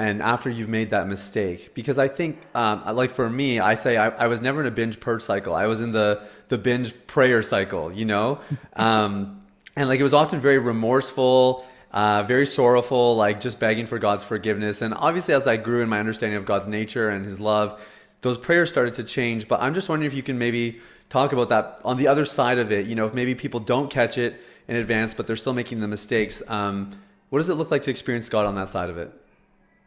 [0.00, 1.74] and after you've made that mistake?
[1.74, 4.70] Because I think, um, like for me, I say I, I, was never in a
[4.70, 5.54] binge purge cycle.
[5.54, 8.40] I was in the, the binge prayer cycle, you know?
[8.74, 9.42] Um,
[9.76, 14.22] and like it was often very remorseful uh, very sorrowful, like just begging for God's
[14.22, 14.82] forgiveness.
[14.82, 17.80] And obviously, as I grew in my understanding of God's nature and His love,
[18.22, 19.48] those prayers started to change.
[19.48, 22.58] But I'm just wondering if you can maybe talk about that on the other side
[22.58, 22.86] of it.
[22.86, 25.88] You know, if maybe people don't catch it in advance, but they're still making the
[25.88, 26.42] mistakes.
[26.48, 26.92] Um,
[27.30, 29.12] what does it look like to experience God on that side of it?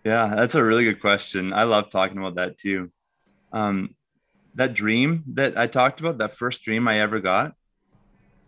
[0.03, 1.53] Yeah, that's a really good question.
[1.53, 2.91] I love talking about that too.
[3.51, 3.95] Um,
[4.55, 7.53] that dream that I talked about, that first dream I ever got,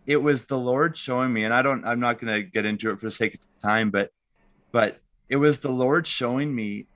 [0.06, 2.90] it was the Lord showing me, and I don't, I'm not going to get into
[2.90, 4.10] it for the sake of time, but,
[4.70, 6.86] but it was the Lord showing me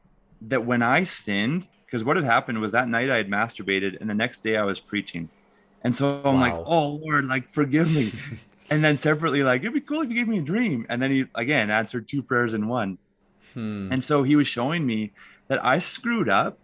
[0.42, 4.08] that when I sinned, because what had happened was that night I had masturbated, and
[4.08, 5.28] the next day I was preaching,
[5.82, 6.40] and so I'm wow.
[6.40, 8.12] like, oh Lord, like forgive me,
[8.70, 11.10] and then separately, like it'd be cool if you gave me a dream, and then
[11.10, 12.98] he again answered two prayers in one,
[13.54, 13.92] hmm.
[13.92, 15.12] and so he was showing me
[15.48, 16.58] that I screwed up,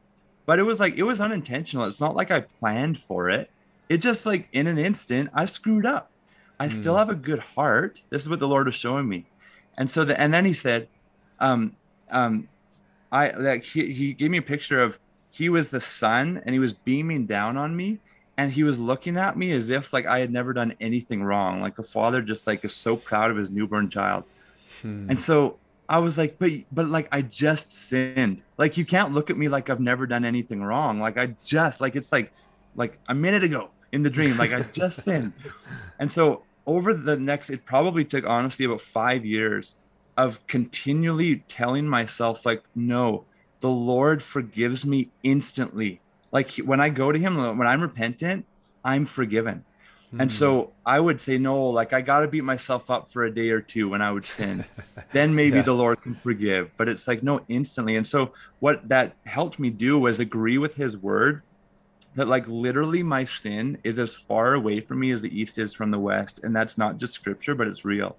[0.44, 1.84] but it was like it was unintentional.
[1.84, 3.50] It's not like I planned for it.
[3.88, 6.10] It just like in an instant I screwed up.
[6.58, 6.72] I hmm.
[6.72, 8.02] still have a good heart.
[8.10, 9.26] This is what the Lord was showing me,
[9.76, 10.88] and so the and then he said,
[11.40, 11.76] um,
[12.10, 12.48] um,
[13.12, 14.98] I like he, he gave me a picture of
[15.30, 18.00] he was the sun and he was beaming down on me
[18.36, 21.60] and he was looking at me as if like I had never done anything wrong.
[21.60, 24.24] Like a father just like is so proud of his newborn child.
[24.82, 25.10] Hmm.
[25.10, 28.42] And so I was like, but but like I just sinned.
[28.58, 31.00] Like you can't look at me like I've never done anything wrong.
[31.00, 32.32] Like I just like it's like
[32.74, 35.32] like a minute ago in the dream, like I just sinned.
[35.98, 39.76] And so over the next, it probably took honestly about five years
[40.18, 43.24] of continually telling myself like no
[43.60, 46.00] the lord forgives me instantly
[46.32, 48.46] like when i go to him when i'm repentant
[48.84, 49.64] i'm forgiven.
[50.20, 50.70] And so hmm.
[50.86, 53.60] i would say no like i got to beat myself up for a day or
[53.60, 54.64] two when i would sin
[55.12, 55.62] then maybe yeah.
[55.62, 59.70] the lord can forgive but it's like no instantly and so what that helped me
[59.70, 61.42] do was agree with his word
[62.14, 65.74] that like literally my sin is as far away from me as the east is
[65.74, 68.16] from the west and that's not just scripture but it's real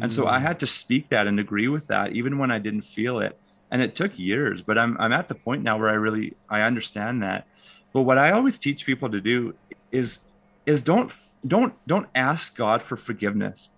[0.00, 0.42] and so I mm.
[0.42, 3.38] had to speak that and agree with that, even when I didn't feel it.
[3.70, 6.62] And it took years, but I'm, I'm at the point now where I really, I
[6.62, 7.46] understand that.
[7.92, 9.54] But what I always teach people to do
[9.92, 10.20] is,
[10.66, 11.12] is don't,
[11.46, 13.72] don't, don't ask God for forgiveness.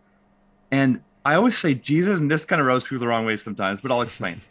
[0.70, 3.80] And I always say Jesus, and this kind of rubs people the wrong way sometimes,
[3.80, 4.40] but I'll explain.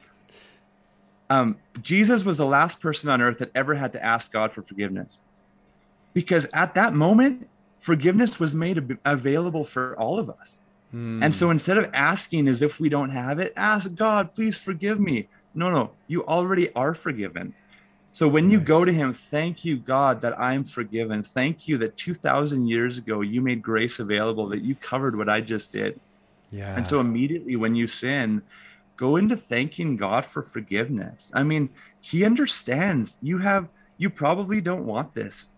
[1.30, 4.62] Um, Jesus was the last person on earth that ever had to ask God for
[4.63, 5.21] forgiveness.
[6.13, 7.47] Because at that moment,
[7.80, 10.60] forgiveness was made available for all of us.
[10.91, 11.54] And so hmm.
[11.54, 15.30] instead of asking as if we don't have it, ask God, please forgive me.
[15.56, 17.54] No, no, you already are forgiven.
[18.13, 21.24] So when you go to him, thank you, God, that I'm forgiven.
[21.24, 25.41] Thank you that 2,000 years ago you made grace available, that you covered what I
[25.41, 26.00] just did.
[26.52, 26.76] Yeah.
[26.76, 28.41] And so immediately when you sin,
[28.97, 31.32] go into thanking God for forgiveness.
[31.34, 31.69] I mean,
[32.02, 35.52] he understands you have, you probably don't want this.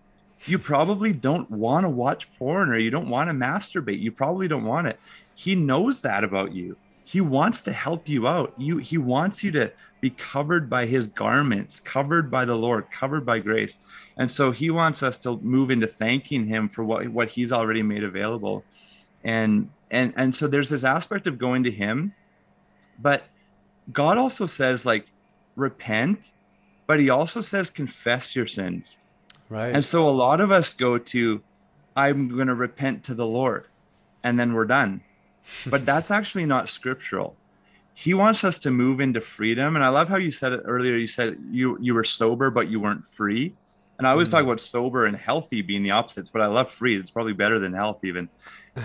[0.45, 3.99] You probably don't want to watch porn or you don't want to masturbate.
[3.99, 4.99] You probably don't want it
[5.35, 8.53] he knows that about you he wants to help you out.
[8.57, 13.25] You he wants you to be covered by his garments covered by the lord covered
[13.25, 13.77] by grace.
[14.17, 17.83] And so he wants us to move into thanking him for what what he's already
[17.83, 18.63] made available.
[19.23, 22.13] And and and so there's this aspect of going to him
[22.99, 23.23] but
[23.91, 25.07] god also says like
[25.55, 26.31] repent
[26.87, 28.97] but he also says confess your sins.
[29.49, 29.73] Right.
[29.73, 31.41] And so a lot of us go to
[31.95, 33.67] i'm going to repent to the lord
[34.23, 35.01] and then we're done
[35.67, 37.35] but that's actually not scriptural.
[37.93, 40.95] He wants us to move into freedom and i love how you said it earlier.
[40.95, 43.53] You said you you were sober but you weren't free.
[43.97, 44.31] And i always mm.
[44.31, 46.97] talk about sober and healthy being the opposites but i love free.
[46.97, 48.29] It's probably better than health even.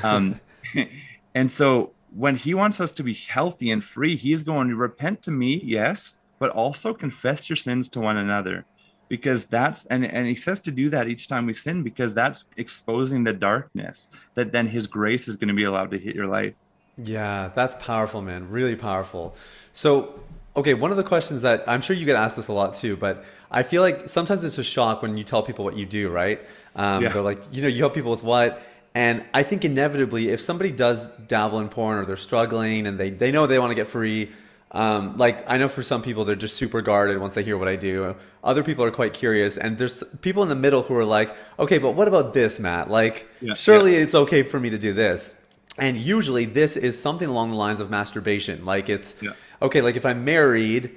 [0.02, 0.40] Um,
[1.34, 5.22] and so when he wants us to be healthy and free he's going to repent
[5.22, 8.64] to me yes but also confess your sins to one another
[9.08, 12.44] because that's and, and he says to do that each time we sin because that's
[12.56, 16.26] exposing the darkness that then his grace is going to be allowed to hit your
[16.26, 16.54] life.
[16.96, 18.50] Yeah that's powerful man.
[18.50, 19.34] Really powerful.
[19.72, 20.20] So
[20.56, 22.96] okay one of the questions that i'm sure you get asked this a lot too
[22.96, 26.08] but i feel like sometimes it's a shock when you tell people what you do
[26.08, 26.40] right?
[26.74, 27.10] Um, yeah.
[27.10, 28.62] they're like you know you help people with what?
[28.94, 33.10] And i think inevitably if somebody does dabble in porn or they're struggling and they,
[33.10, 34.30] they know they want to get free
[34.72, 37.68] um, like I know for some people they're just super guarded once they hear what
[37.68, 38.14] I do.
[38.44, 41.78] Other people are quite curious, and there's people in the middle who are like, okay,
[41.78, 42.90] but what about this, Matt?
[42.90, 44.02] Like, yeah, surely yeah.
[44.02, 45.34] it's okay for me to do this.
[45.78, 48.64] And usually this is something along the lines of masturbation.
[48.64, 49.30] Like it's yeah.
[49.62, 50.96] okay, like if I'm married,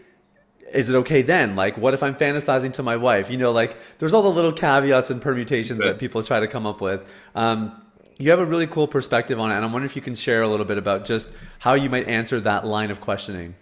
[0.73, 1.55] is it okay then?
[1.55, 3.29] Like what if I'm fantasizing to my wife?
[3.29, 6.65] You know, like there's all the little caveats and permutations that people try to come
[6.65, 7.07] up with.
[7.35, 7.79] Um,
[8.17, 10.41] you have a really cool perspective on it, and I'm wondering if you can share
[10.41, 11.29] a little bit about just
[11.59, 13.55] how you might answer that line of questioning.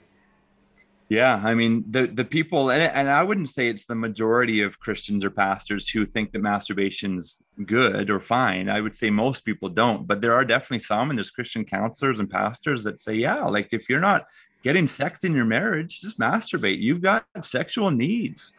[1.09, 4.79] Yeah, I mean the the people, and, and I wouldn't say it's the majority of
[4.79, 8.69] Christians or pastors who think that masturbation's good or fine.
[8.69, 12.19] I would say most people don't, but there are definitely some, and there's Christian counselors
[12.19, 14.27] and pastors that say, yeah, like if you're not
[14.61, 16.79] getting sex in your marriage, just masturbate.
[16.79, 18.53] You've got sexual needs.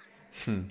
[0.44, 0.62] Hmm.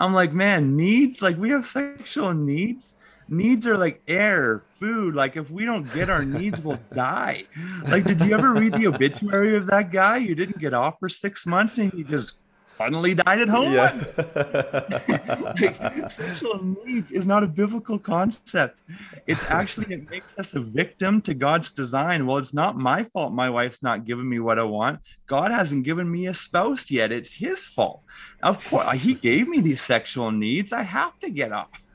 [0.00, 2.96] I'm like, man, needs like we have sexual needs.
[3.32, 5.14] Needs are like air, food.
[5.14, 7.44] Like if we don't get our needs, we'll die.
[7.86, 10.16] Like, did you ever read the obituary of that guy?
[10.16, 13.72] You didn't get off for six months and he just suddenly died at home.
[13.72, 13.92] Yeah.
[15.60, 18.82] like, sexual needs is not a biblical concept.
[19.28, 22.26] It's actually it makes us a victim to God's design.
[22.26, 23.32] Well, it's not my fault.
[23.32, 25.00] My wife's not giving me what I want.
[25.26, 27.12] God hasn't given me a spouse yet.
[27.12, 28.02] It's His fault.
[28.42, 30.72] Of course, He gave me these sexual needs.
[30.72, 31.89] I have to get off.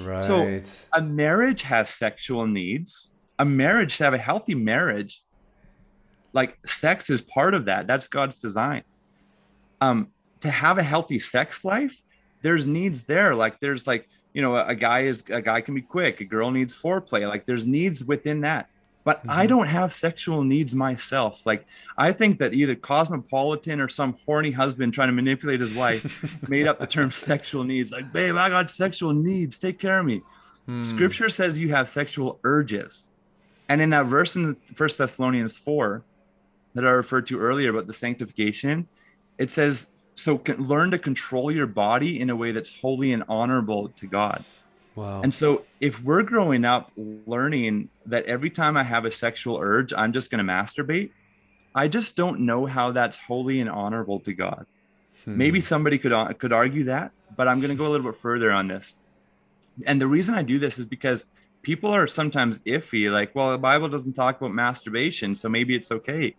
[0.00, 0.24] Right.
[0.24, 0.60] So
[0.92, 3.12] a marriage has sexual needs.
[3.38, 5.22] A marriage to have a healthy marriage,
[6.32, 7.86] like sex is part of that.
[7.86, 8.82] That's God's design.
[9.80, 10.08] Um,
[10.40, 12.00] to have a healthy sex life,
[12.42, 13.34] there's needs there.
[13.34, 16.50] Like there's like, you know, a guy is a guy can be quick, a girl
[16.50, 17.28] needs foreplay.
[17.28, 18.68] Like there's needs within that.
[19.04, 19.30] But mm-hmm.
[19.30, 21.46] I don't have sexual needs myself.
[21.46, 26.38] Like I think that either Cosmopolitan or some horny husband trying to manipulate his wife
[26.48, 27.90] made up the term sexual needs.
[27.90, 29.58] Like, babe, I got sexual needs.
[29.58, 30.22] Take care of me.
[30.66, 30.82] Hmm.
[30.82, 33.10] Scripture says you have sexual urges.
[33.68, 36.02] And in that verse in First Thessalonians 4
[36.74, 38.88] that I referred to earlier about the sanctification,
[39.36, 43.88] it says so learn to control your body in a way that's holy and honorable
[43.90, 44.44] to God.
[44.98, 45.20] Wow.
[45.22, 49.92] And so if we're growing up learning that every time I have a sexual urge,
[49.92, 51.10] I'm just going to masturbate,
[51.72, 54.66] I just don't know how that's holy and honorable to God.
[55.24, 55.36] Hmm.
[55.36, 58.20] Maybe somebody could uh, could argue that, but I'm going to go a little bit
[58.20, 58.96] further on this.
[59.86, 61.28] And the reason I do this is because
[61.62, 65.92] people are sometimes iffy like, well, the Bible doesn't talk about masturbation, so maybe it's
[65.92, 66.34] okay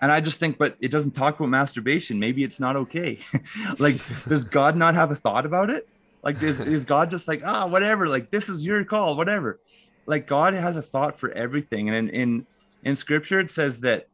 [0.00, 3.18] and i just think but it doesn't talk about masturbation maybe it's not okay
[3.78, 5.86] like does god not have a thought about it
[6.22, 9.60] like is, is god just like ah whatever like this is your call whatever.
[10.06, 11.88] Like god has a thought for everything.
[11.88, 12.46] And in in,
[12.84, 14.08] in scripture it says that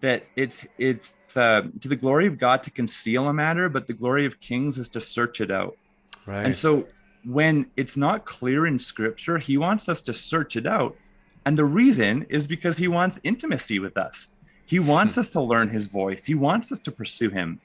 [0.00, 3.92] that it's it's uh, to the glory of god to conceal a matter but the
[3.92, 5.76] glory of kings is to search it out.
[6.26, 6.46] Right.
[6.46, 6.86] And so
[7.24, 10.96] when it's not clear in scripture he wants us to search it out.
[11.46, 14.28] And the reason is because he wants intimacy with us.
[14.66, 16.24] He wants us to learn his voice.
[16.24, 17.60] He wants us to pursue him.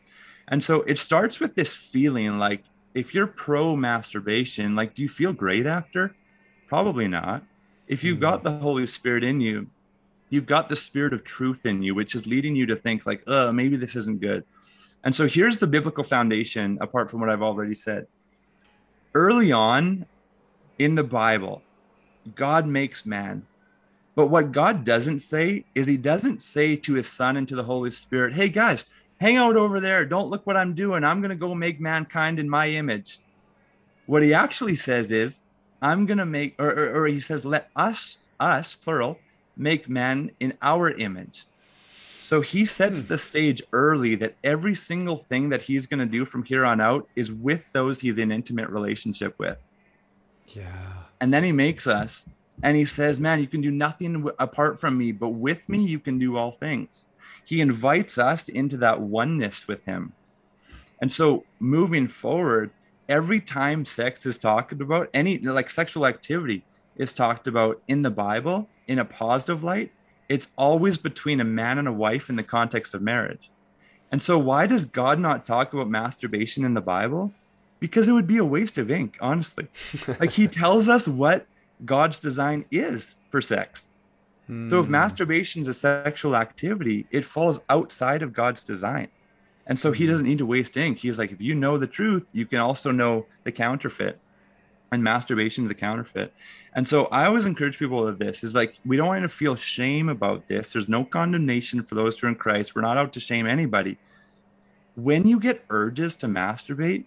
[0.48, 2.64] And so it starts with this feeling like
[2.96, 6.16] if you're pro masturbation, like, do you feel great after?
[6.68, 7.44] Probably not.
[7.88, 8.56] If you've got mm-hmm.
[8.56, 9.68] the Holy Spirit in you,
[10.30, 13.22] you've got the spirit of truth in you, which is leading you to think, like,
[13.28, 14.44] oh, maybe this isn't good.
[15.04, 18.08] And so here's the biblical foundation, apart from what I've already said.
[19.14, 20.08] Early on
[20.80, 21.62] in the Bible,
[22.34, 23.46] God makes man
[24.16, 27.64] but what God doesn't say is He doesn't say to His Son and to the
[27.64, 28.86] Holy Spirit, hey guys,
[29.20, 30.06] hang out over there.
[30.06, 31.04] Don't look what I'm doing.
[31.04, 33.20] I'm going to go make mankind in my image.
[34.06, 35.42] What He actually says is,
[35.82, 39.20] I'm going to make, or, or, or He says, let us, us, plural,
[39.58, 41.46] make man in our image.
[42.26, 43.08] So he sets hmm.
[43.08, 46.82] the stage early that every single thing that he's going to do from here on
[46.82, 49.58] out is with those he's in intimate relationship with.
[50.48, 51.04] Yeah.
[51.22, 52.26] And then he makes us
[52.64, 56.00] and he says, Man, you can do nothing apart from me, but with me, you
[56.00, 57.10] can do all things.
[57.44, 60.14] He invites us into that oneness with him.
[61.02, 62.72] And so moving forward,
[63.10, 66.64] every time sex is talked about, any like sexual activity
[66.96, 69.92] is talked about in the Bible in a positive light,
[70.30, 73.50] it's always between a man and a wife in the context of marriage.
[74.12, 77.34] And so, why does God not talk about masturbation in the Bible?
[77.80, 79.68] Because it would be a waste of ink, honestly.
[80.08, 81.46] like, He tells us what
[81.84, 83.90] God's design is for sex.
[84.48, 84.70] Hmm.
[84.70, 84.92] So if hmm.
[84.92, 89.08] masturbation is a sexual activity, it falls outside of God's design.
[89.68, 90.12] And so he hmm.
[90.12, 91.00] doesn't need to waste ink.
[91.00, 94.20] He's like, if you know the truth, you can also know the counterfeit.
[94.92, 96.32] And masturbation is a counterfeit.
[96.74, 99.56] And so I always encourage people with this is like, we don't want to feel
[99.56, 100.72] shame about this.
[100.72, 102.76] There's no condemnation for those who are in Christ.
[102.76, 103.98] We're not out to shame anybody.
[104.96, 107.06] When you get urges to masturbate,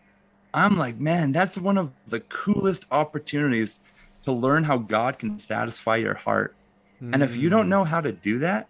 [0.52, 3.80] I'm like, man, that's one of the coolest opportunities
[4.24, 6.54] to learn how God can satisfy your heart.
[7.02, 7.14] Mm.
[7.14, 8.68] And if you don't know how to do that,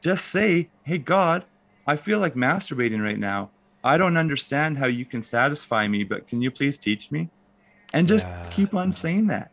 [0.00, 1.44] just say, Hey, God,
[1.86, 3.50] I feel like masturbating right now.
[3.84, 7.28] I don't understand how you can satisfy me, but can you please teach me?
[7.92, 8.42] And just yeah.
[8.50, 9.50] keep on saying that.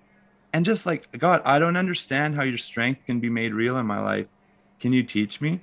[0.54, 3.86] And just like, God, I don't understand how your strength can be made real in
[3.86, 4.28] my life.
[4.80, 5.62] Can you teach me?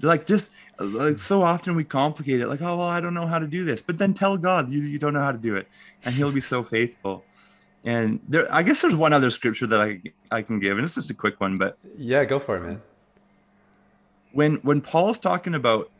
[0.00, 3.38] Like, just like so often we complicate it, like, oh, well, I don't know how
[3.38, 3.82] to do this.
[3.82, 5.66] But then tell God you, you don't know how to do it,
[6.04, 7.24] and He'll be so faithful.
[7.84, 10.00] And there, I guess there's one other scripture that I
[10.30, 12.82] I can give, and it's just a quick one, but yeah, go for it, man.
[14.32, 15.90] When when Paul's talking about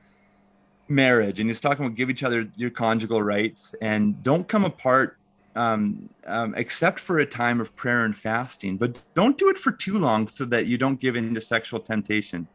[0.88, 5.18] marriage and he's talking about give each other your conjugal rights and don't come apart
[5.54, 9.72] um, um, except for a time of prayer and fasting, but don't do it for
[9.72, 12.46] too long so that you don't give in to sexual temptation.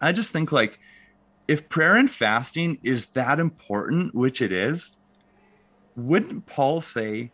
[0.00, 0.78] I just think like
[1.46, 4.96] if prayer and fasting is that important, which it is,
[5.94, 7.30] wouldn't Paul say,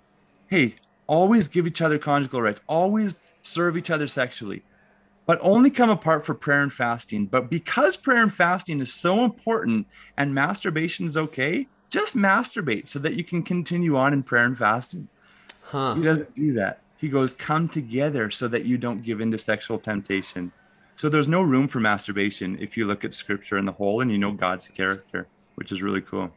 [0.48, 0.74] hey,
[1.06, 4.62] always give each other conjugal rights, always serve each other sexually,
[5.26, 7.26] but only come apart for prayer and fasting.
[7.26, 9.86] But because prayer and fasting is so important
[10.16, 14.56] and masturbation is okay, just masturbate so that you can continue on in prayer and
[14.56, 15.08] fasting.
[15.62, 15.94] Huh.
[15.94, 16.80] He doesn't do that.
[16.96, 20.52] He goes, come together so that you don't give into sexual temptation.
[20.96, 24.10] So there's no room for masturbation if you look at scripture in the whole and
[24.10, 25.26] you know God's character,
[25.56, 26.30] which is really cool.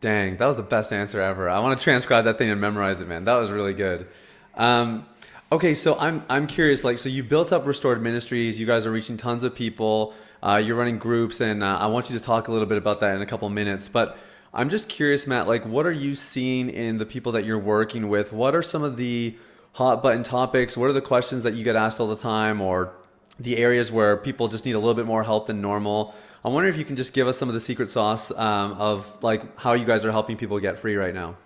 [0.00, 1.48] Dang, that was the best answer ever.
[1.48, 3.24] I want to transcribe that thing and memorize it, man.
[3.24, 4.08] That was really good.
[4.54, 5.06] Um,
[5.52, 6.82] okay, so I'm I'm curious.
[6.82, 8.58] Like, so you built up Restored Ministries.
[8.58, 10.14] You guys are reaching tons of people.
[10.42, 13.00] Uh, you're running groups, and uh, I want you to talk a little bit about
[13.00, 13.88] that in a couple minutes.
[13.88, 14.16] But
[14.52, 15.46] I'm just curious, Matt.
[15.46, 18.32] Like, what are you seeing in the people that you're working with?
[18.32, 19.36] What are some of the
[19.74, 20.76] hot button topics?
[20.76, 22.92] What are the questions that you get asked all the time, or
[23.38, 26.14] the areas where people just need a little bit more help than normal?
[26.44, 29.22] I wonder if you can just give us some of the secret sauce um, of
[29.22, 31.36] like how you guys are helping people get free right now.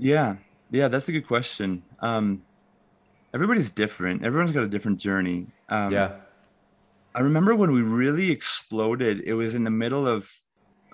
[0.00, 0.36] Yeah,
[0.70, 1.82] yeah, that's a good question.
[2.00, 2.42] Um,
[3.34, 4.24] everybody's different.
[4.24, 5.46] Everyone's got a different journey.
[5.68, 6.16] Um, yeah.
[7.14, 9.22] I remember when we really exploded.
[9.24, 10.30] It was in the middle of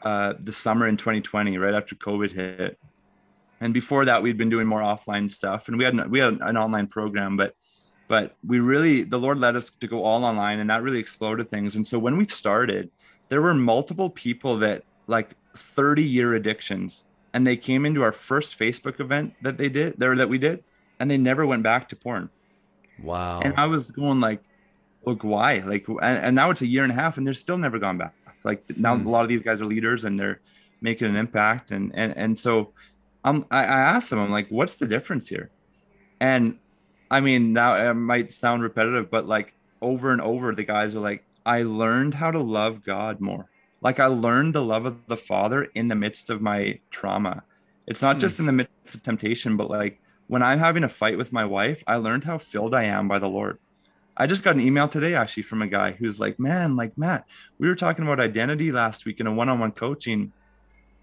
[0.02, 2.78] uh, the summer in 2020, right after COVID hit.
[3.60, 6.56] And before that, we'd been doing more offline stuff, and we had we had an
[6.56, 7.54] online program, but
[8.08, 11.48] but we really the lord led us to go all online and that really exploded
[11.48, 12.90] things and so when we started
[13.28, 18.58] there were multiple people that like 30 year addictions and they came into our first
[18.58, 20.64] facebook event that they did there that we did
[20.98, 22.30] and they never went back to porn.
[23.02, 23.40] Wow.
[23.40, 24.42] And i was going like
[25.04, 25.58] look why?
[25.58, 27.98] Like and, and now it's a year and a half and they're still never gone
[27.98, 28.14] back.
[28.42, 29.06] Like now hmm.
[29.06, 30.40] a lot of these guys are leaders and they're
[30.80, 32.72] making an impact and and and so
[33.24, 35.50] um, I, I asked them i'm like what's the difference here?
[36.20, 36.58] And
[37.10, 41.00] I mean, now it might sound repetitive, but like over and over, the guys are
[41.00, 43.48] like, I learned how to love God more.
[43.84, 47.44] Like I learned the love of the Father in the midst of my trauma.
[47.86, 48.20] It's not hmm.
[48.20, 51.44] just in the midst of temptation, but like when I'm having a fight with my
[51.44, 53.58] wife, I learned how filled I am by the Lord.
[54.16, 57.26] I just got an email today actually from a guy who's like, Man, like Matt,
[57.58, 60.32] we were talking about identity last week in a one on one coaching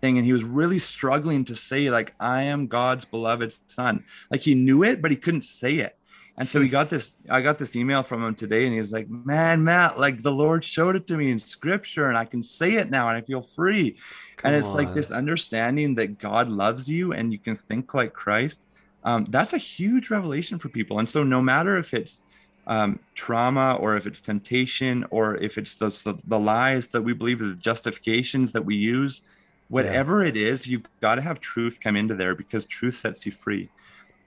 [0.01, 0.17] thing.
[0.17, 4.05] And he was really struggling to say, like, I am God's beloved son.
[4.31, 5.95] Like he knew it, but he couldn't say it.
[6.37, 9.09] And so he got this, I got this email from him today, and he's like,
[9.09, 12.75] Man, Matt, like the Lord showed it to me in scripture, and I can say
[12.75, 13.97] it now, and I feel free.
[14.37, 14.77] Come and it's on.
[14.77, 18.65] like this understanding that God loves you and you can think like Christ.
[19.03, 20.99] Um, that's a huge revelation for people.
[20.99, 22.23] And so, no matter if it's
[22.67, 27.13] um, trauma or if it's temptation or if it's the, the, the lies that we
[27.13, 29.21] believe the justifications that we use,
[29.69, 30.29] whatever yeah.
[30.29, 33.69] it is, you've got to have truth come into there because truth sets you free.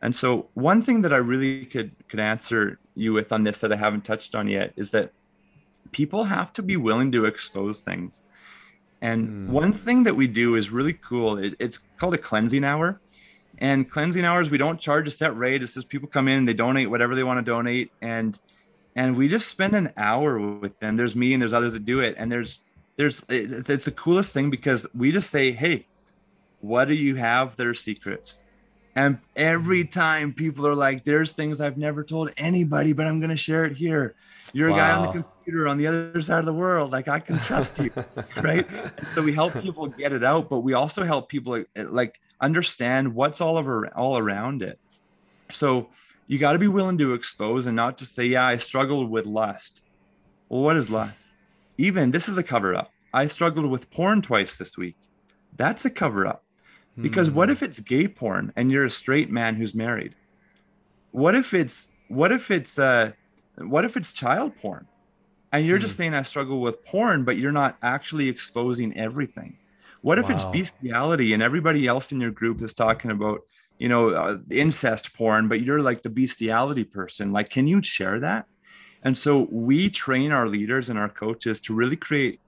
[0.05, 3.73] And so one thing that I really could could answer you with on this that
[3.73, 5.13] I haven't touched on yet is that
[5.93, 8.27] people have to be willing to expose things.
[9.01, 9.49] And mm.
[9.49, 11.39] one thing that we do is really cool.
[11.39, 13.01] It, it's called a cleansing hour.
[13.59, 15.63] And cleansing hours, we don't charge a set rate.
[15.63, 18.39] It's just people come in, they donate whatever they want to donate, and
[18.97, 20.99] and we just spend an hour with them.
[20.99, 22.61] There's me and there's others that do it, and there's
[22.97, 25.87] there's it's the coolest thing because we just say, hey,
[26.61, 28.44] what do you have that are secrets?
[28.97, 33.31] And every time people are like, there's things I've never told anybody, but I'm going
[33.31, 34.15] to share it here.
[34.53, 34.77] You're wow.
[34.77, 36.93] a guy on the computer on the other side of the world.
[36.93, 37.91] Like, I can trust you.
[38.37, 38.67] right.
[39.13, 43.13] so we help people get it out, but we also help people like eh, understand
[43.15, 44.79] what's all over all around it.
[45.51, 45.89] So
[46.29, 49.27] you got to be willing to expose and not just say, yeah, I struggled with
[49.27, 49.85] lust.
[50.49, 51.29] Well, what is lust?
[51.79, 52.93] Even this is a cover up.
[53.13, 54.97] I struggled with porn twice this week.
[55.57, 56.44] That's a cover up
[57.01, 57.67] because what if hmm.
[57.67, 60.15] it's gay porn and you're a straight man who's married?
[61.11, 63.13] What if it's what if it's uh
[63.59, 64.87] what if it's child porn?
[65.53, 66.03] And you're just hmm.
[66.03, 69.59] saying I struggle with porn, but you're not actually exposing everything.
[70.03, 70.35] What if wow.
[70.35, 73.41] it's bestiality and everybody else in your group is talking about,
[73.79, 77.33] you know, uh, incest porn, but you're like the bestiality person?
[77.33, 78.47] Like, can you share that?
[79.03, 82.41] And so we train our leaders and our coaches to really create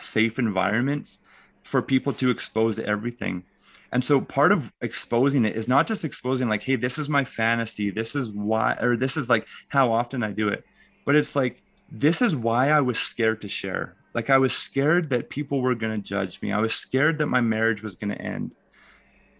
[0.00, 1.20] safe environments
[1.62, 3.44] for people to expose everything.
[3.92, 7.24] And so part of exposing it is not just exposing like, hey, this is my
[7.24, 10.64] fantasy, this is why, or this is like how often I do it,
[11.04, 13.96] but it's like, this is why I was scared to share.
[14.14, 16.52] Like I was scared that people were going to judge me.
[16.52, 18.52] I was scared that my marriage was going to end.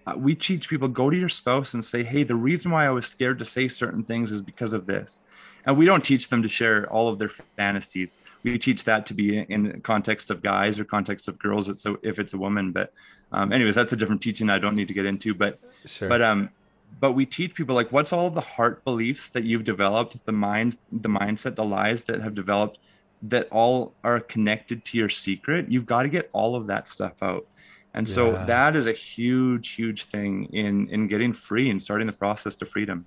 [0.07, 2.90] Uh, we teach people go to your spouse and say, hey, the reason why I
[2.90, 5.22] was scared to say certain things is because of this.
[5.67, 8.23] And we don't teach them to share all of their fantasies.
[8.43, 11.69] We teach that to be in context of guys or context of girls.
[11.69, 12.93] It's so if it's a woman, but
[13.33, 15.35] um, anyways, that's a different teaching I don't need to get into.
[15.35, 16.09] But sure.
[16.09, 16.51] but um,
[16.99, 20.33] but we teach people like what's all of the heart beliefs that you've developed, the
[20.33, 22.79] minds, the mindset, the lies that have developed
[23.23, 25.71] that all are connected to your secret.
[25.71, 27.47] You've got to get all of that stuff out.
[27.93, 32.13] And so that is a huge, huge thing in in getting free and starting the
[32.13, 33.07] process to freedom.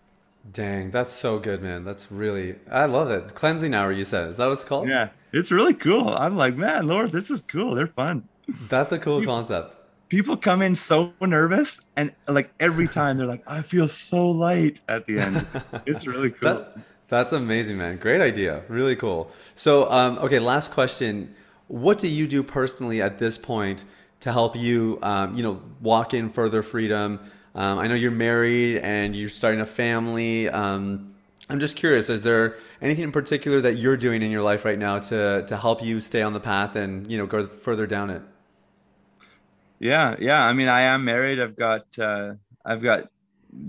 [0.52, 1.86] Dang, that's so good, man.
[1.86, 3.34] That's really, I love it.
[3.34, 4.32] Cleansing hour, you said.
[4.32, 4.90] Is that what it's called?
[4.90, 6.10] Yeah, it's really cool.
[6.10, 7.76] I'm like, man, Lord, this is cool.
[7.76, 8.28] They're fun.
[8.70, 9.74] That's a cool concept.
[10.10, 14.82] People come in so nervous, and like every time they're like, I feel so light
[14.90, 15.46] at the end.
[15.86, 16.56] It's really cool.
[16.56, 16.78] That,
[17.08, 17.98] that's amazing, man.
[17.98, 18.64] Great idea.
[18.68, 19.32] Really cool.
[19.56, 21.34] So, um, okay, last question.
[21.68, 23.86] What do you do personally at this point
[24.20, 27.20] to help you, um, you know, walk in further freedom?
[27.56, 30.50] Um, I know you're married and you're starting a family.
[30.50, 31.16] Um,
[31.50, 34.80] I'm just curious, is there anything in particular that you're doing in your life right
[34.80, 38.10] now to, to help you stay on the path and, you know, go further down
[38.10, 38.22] it?
[39.80, 40.46] Yeah, yeah.
[40.46, 41.40] I mean, I am married.
[41.42, 42.36] I've got uh,
[42.66, 43.10] I've got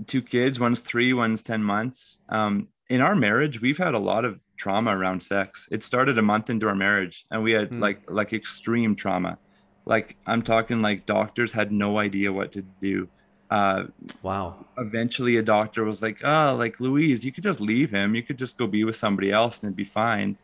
[0.07, 0.59] two kids.
[0.59, 2.21] One's three, one's ten months.
[2.29, 5.67] Um, in our marriage, we've had a lot of trauma around sex.
[5.71, 7.79] It started a month into our marriage, and we had Hmm.
[7.79, 9.39] like like extreme trauma.
[9.85, 13.09] Like I'm talking like doctors had no idea what to do.
[13.49, 13.83] Uh,
[14.23, 14.65] Wow.
[14.77, 18.15] eventually, a doctor was like, "Oh, like Louise, you could just leave him.
[18.15, 20.37] You could just go be with somebody else and it'd be fine."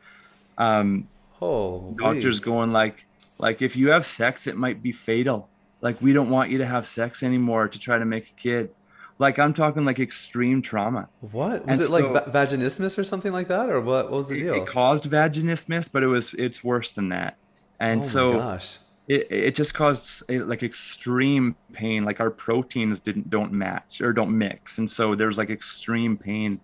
[0.58, 1.08] Um,
[1.40, 1.96] Holy.
[1.96, 3.06] doctors going like
[3.40, 5.50] like if you have sex it might be fatal
[5.82, 8.70] like we don't want you to have sex anymore to try to make a kid
[9.18, 11.66] like i'm talking like extreme trauma What?
[11.66, 13.70] Was And it like va- vaginismus or something like that?
[13.72, 14.54] Or what, what was the deal?
[14.54, 17.38] it caused vaginismus but it was it's worse than that
[17.80, 18.78] and oh so gosh.
[19.12, 22.06] It, it just caused like extreme pain.
[22.06, 24.78] Like our proteins didn't don't match or don't mix.
[24.78, 26.62] And so there's like extreme pain.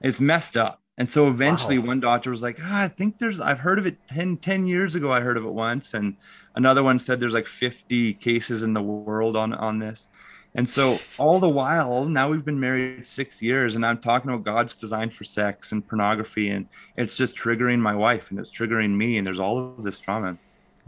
[0.00, 0.80] It's messed up.
[0.96, 1.86] And so eventually Wow.
[1.88, 4.96] one doctor was like ah, i think there's i've heard of it 10, 10 years
[4.96, 5.94] ago i heard of it once.
[5.94, 6.16] And
[6.54, 10.06] another one said there's like 50 cases in the world on on this.
[10.54, 14.44] And so all the while now we've been married six years and i'm talking about
[14.44, 18.92] god's design for sex and pornography and it's just triggering my wife and it's triggering
[18.96, 20.36] me and there's all of this trauma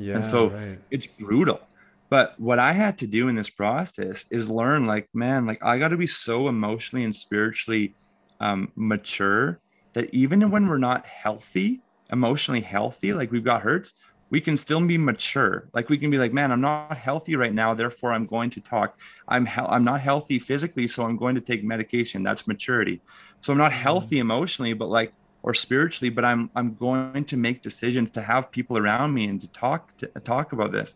[0.01, 0.20] Yeah.
[0.22, 0.78] so right.
[0.90, 1.61] it's brutal.
[2.09, 5.78] But what i had to do in this process is learn like man like i
[5.78, 7.94] got to be so emotionally and spiritually
[8.40, 9.61] um, mature
[9.92, 13.92] that even when we're not healthy emotionally healthy like we've got hurts
[14.30, 15.68] we can still be mature.
[15.74, 18.61] Like we can be like man i'm not healthy right now therefore i'm going to
[18.61, 18.98] talk.
[19.28, 22.22] I'm he- i'm not healthy physically so i'm going to take medication.
[22.22, 23.03] That's maturity.
[23.42, 25.12] So i'm not healthy emotionally but like
[25.43, 29.41] or spiritually but i'm i'm going to make decisions to have people around me and
[29.41, 30.95] to talk to talk about this.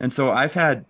[0.00, 0.84] And so i've had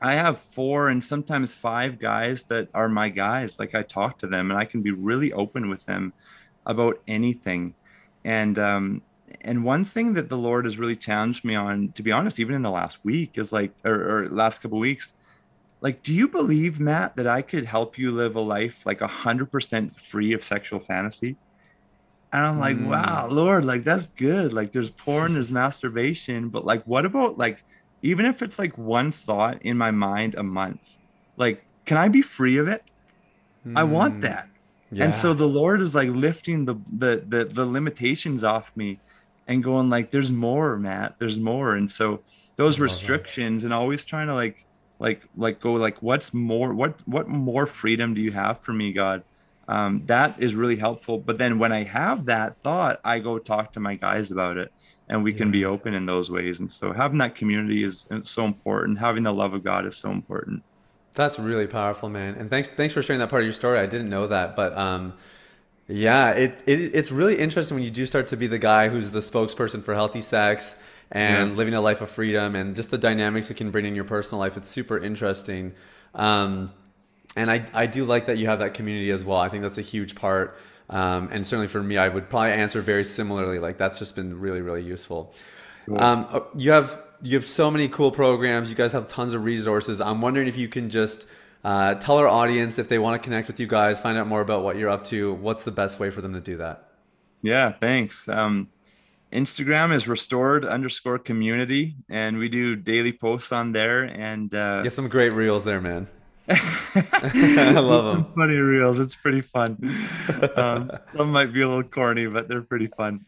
[0.00, 3.58] i have four and sometimes five guys that are my guys.
[3.58, 6.12] Like i talk to them and i can be really open with them
[6.66, 7.74] about anything.
[8.24, 9.02] And um
[9.42, 12.54] and one thing that the lord has really challenged me on to be honest even
[12.54, 15.12] in the last week is like or, or last couple weeks
[15.80, 19.96] like do you believe matt that i could help you live a life like 100%
[19.98, 21.36] free of sexual fantasy
[22.34, 22.84] and i'm like Mm.
[22.84, 24.54] wow lord like that's good.
[24.54, 26.50] Like there's porn there's masturbation.
[26.50, 27.60] But like what about like
[28.02, 30.82] even if it's like one thought in my mind a month
[31.38, 32.82] like can i be free of it?
[33.74, 34.48] I want Mm, that.
[34.90, 35.00] Yeah.
[35.00, 39.02] and so the lord is like lifting the, the the the limitations off me
[39.48, 41.14] and going like there's more matt.
[41.20, 41.74] There's more.
[41.76, 42.24] And so
[42.56, 43.24] those love that.
[43.24, 44.58] restrictions and always trying to like
[45.00, 48.92] like like go like what's more what what more freedom do you have for me
[48.92, 49.22] god
[49.68, 53.72] um, that is really helpful but then when i have that thought i go talk
[53.72, 54.72] to my guys about it
[55.08, 58.30] and we can be open in those ways and so having that community is is
[58.30, 60.62] so important having the love of god is so important
[61.14, 62.34] That's really powerful, man.
[62.34, 63.78] And thanks thanks for sharing that part of your story.
[63.78, 65.14] I didn't know that, but um,
[65.88, 69.10] yeah, it, it it's really interesting when you do start to be the guy who's
[69.10, 70.76] the spokesperson for healthy sex
[71.12, 71.56] and Yeah.
[71.56, 74.40] living a life of freedom and just the dynamics it can bring in your personal
[74.40, 74.56] life.
[74.56, 75.74] It's super interesting.
[76.14, 76.72] Um,
[77.36, 79.38] and I, I do like that you have that community as well.
[79.38, 80.58] I think that's a huge part.
[80.90, 83.58] Um, and certainly for me, I would probably answer very similarly.
[83.58, 85.34] Like that's just been really, really useful.
[85.96, 88.68] Um, uh, you have you have so many cool programs.
[88.70, 90.00] You guys have tons of resources.
[90.00, 91.26] I'm wondering if you can just
[91.64, 94.42] uh, tell our audience if they want to connect with you guys, find out more
[94.42, 95.32] about what you're up to.
[95.32, 96.90] What's the best way for them to do that?
[97.42, 98.28] Yeah, thanks.
[98.28, 98.68] Um,
[99.32, 104.04] Instagram is restored underscore community, and we do daily posts on there.
[104.04, 106.06] And uh, Get some great reels there, man.
[106.48, 108.24] I love 'em.
[108.34, 108.98] Funny reels.
[109.00, 109.78] It's pretty fun.
[110.56, 113.20] Um, some might be a little corny, but they're pretty fun.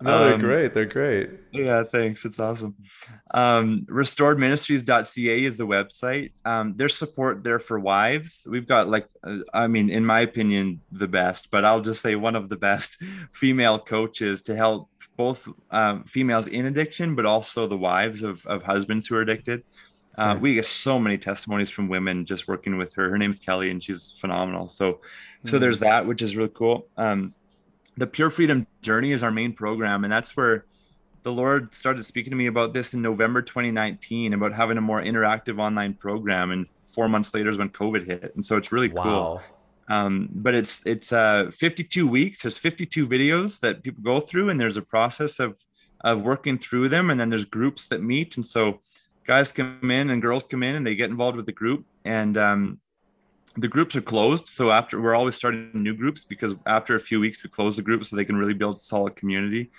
[0.00, 0.72] No, they're Um, great.
[0.74, 1.30] They're great.
[1.52, 2.24] Yeah, thanks.
[2.24, 2.74] It's awesome.
[3.34, 6.32] Um, restoredministries.ca is the website.
[6.44, 8.46] Um, there's support there for wives.
[8.48, 12.14] We've got like, uh, I mean, in my opinion, the best, but I'll just say
[12.14, 13.02] one of the best
[13.32, 18.62] female coaches to help both um, females in addiction, but also the wives of, of
[18.62, 19.62] husbands who are addicted.
[20.18, 20.40] Uh, Okay.
[20.40, 23.10] we get so many testimonies from women just working with her.
[23.10, 24.66] Her name's Kelly, and she's phenomenal.
[24.66, 25.00] So,
[25.44, 25.60] so Mhm.
[25.60, 26.88] there's that, which is really cool.
[26.96, 27.34] Um,
[27.96, 30.64] the Pure Freedom Journey is our main program, and that's where
[31.22, 35.02] the Lord started speaking to me about this in November 2019 about having a more
[35.02, 36.50] interactive online program.
[36.52, 38.32] And four months later is when COVID hit.
[38.36, 39.02] And so it's really wow.
[39.02, 39.42] cool.
[39.88, 42.42] Um, but it's it's uh, 52 weeks.
[42.42, 45.58] There's 52 videos that people go through, and there's a process of
[46.02, 47.10] of working through them.
[47.10, 48.36] And then there's groups that meet.
[48.36, 48.80] And so
[49.26, 51.84] guys come in and girls come in and they get involved with the group.
[52.04, 52.80] And um,
[53.56, 54.48] the groups are closed.
[54.48, 57.82] So after we're always starting new groups because after a few weeks we close the
[57.82, 59.70] group so they can really build a solid community.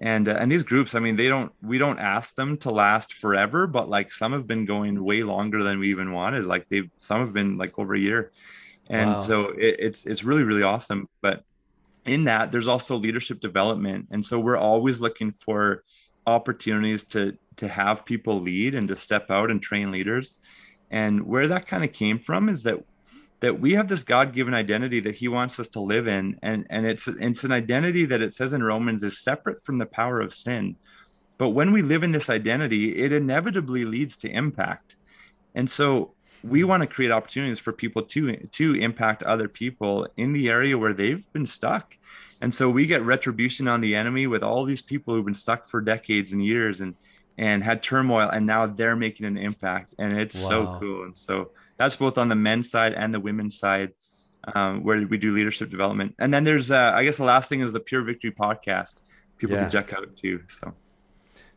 [0.00, 3.14] And uh, and these groups, I mean, they don't we don't ask them to last
[3.14, 6.46] forever, but like some have been going way longer than we even wanted.
[6.46, 8.30] Like they've some have been like over a year,
[8.88, 9.16] and wow.
[9.16, 11.08] so it, it's it's really really awesome.
[11.20, 11.42] But
[12.04, 15.82] in that, there's also leadership development, and so we're always looking for
[16.28, 20.40] opportunities to to have people lead and to step out and train leaders.
[20.90, 22.78] And where that kind of came from is that
[23.40, 26.38] that we have this god-given identity that he wants us to live in.
[26.42, 29.86] And and it's it's an identity that it says in romans is separate from the
[29.86, 30.76] power of sin.
[31.36, 34.96] But when we live in this identity it inevitably leads to impact.
[35.54, 40.32] And so we want to create opportunities for people to to impact other people in
[40.32, 41.96] the area where they've been stuck.
[42.40, 45.68] And so we get retribution on the enemy with all these people who've been stuck
[45.68, 46.80] for decades and years.
[46.80, 46.94] And
[47.38, 50.48] and had turmoil and now they're making an impact and it's wow.
[50.48, 51.04] so cool.
[51.04, 53.92] And so that's both on the men's side and the women's side
[54.54, 56.16] um, where we do leadership development.
[56.18, 59.02] And then there's uh, i guess the last thing is the pure victory podcast.
[59.38, 59.62] People yeah.
[59.62, 60.74] can check out too so.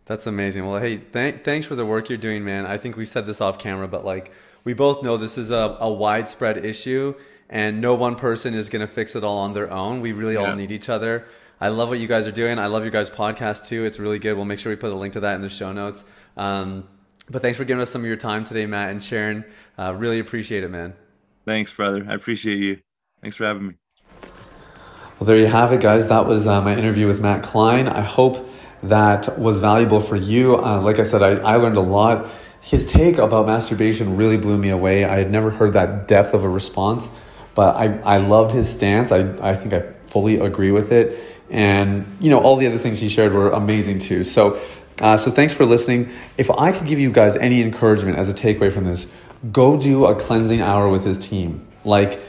[0.05, 0.67] That's amazing.
[0.67, 2.67] Well hey th- thanks for the work you're doing man.
[2.67, 4.32] I think we said this off camera but like
[4.63, 7.15] we both know this is a, a widespread issue
[7.49, 9.99] and no one person is going to fix it all on their own.
[9.99, 10.51] We really yeah.
[10.51, 11.25] all need each other
[11.62, 12.57] I love what you guys are doing.
[12.57, 13.86] I love your guys' podcast too.
[13.86, 14.36] It's really good.
[14.36, 16.03] We'll make sure we put a link to that in the show notes.
[16.36, 16.88] Um,
[17.30, 19.45] but thanks for giving us some of your time today, Matt and Sharon.
[19.78, 20.95] Uh, really appreciate it, man.
[21.45, 22.03] Thanks, brother.
[22.09, 22.80] I appreciate you.
[23.22, 23.74] Thanks for having me.
[25.20, 26.07] Well, there you have it, guys.
[26.07, 27.88] That was uh, my interview with Matt Klein.
[27.88, 28.49] I hope
[28.82, 30.57] that was valuable for you.
[30.57, 32.28] Uh, like I said, I, I learned a lot.
[32.62, 35.05] His take about masturbation really blew me away.
[35.05, 37.12] I had never heard that depth of a response,
[37.53, 39.12] but I, I loved his stance.
[39.12, 41.20] I, I think I fully agree with it.
[41.52, 44.24] And, you know, all the other things he shared were amazing too.
[44.24, 44.60] So
[45.02, 46.10] uh, so thanks for listening.
[46.38, 49.08] If I could give you guys any encouragement as a takeaway from this,
[49.52, 51.68] go do a cleansing hour with his team.
[51.84, 52.22] Like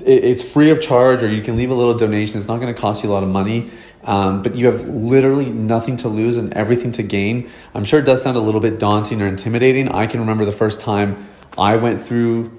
[0.00, 2.36] it's free of charge, or you can leave a little donation.
[2.36, 3.70] It's not going to cost you a lot of money,
[4.04, 7.48] um, but you have literally nothing to lose and everything to gain.
[7.72, 9.88] I'm sure it does sound a little bit daunting or intimidating.
[9.88, 11.26] I can remember the first time
[11.56, 12.52] I went through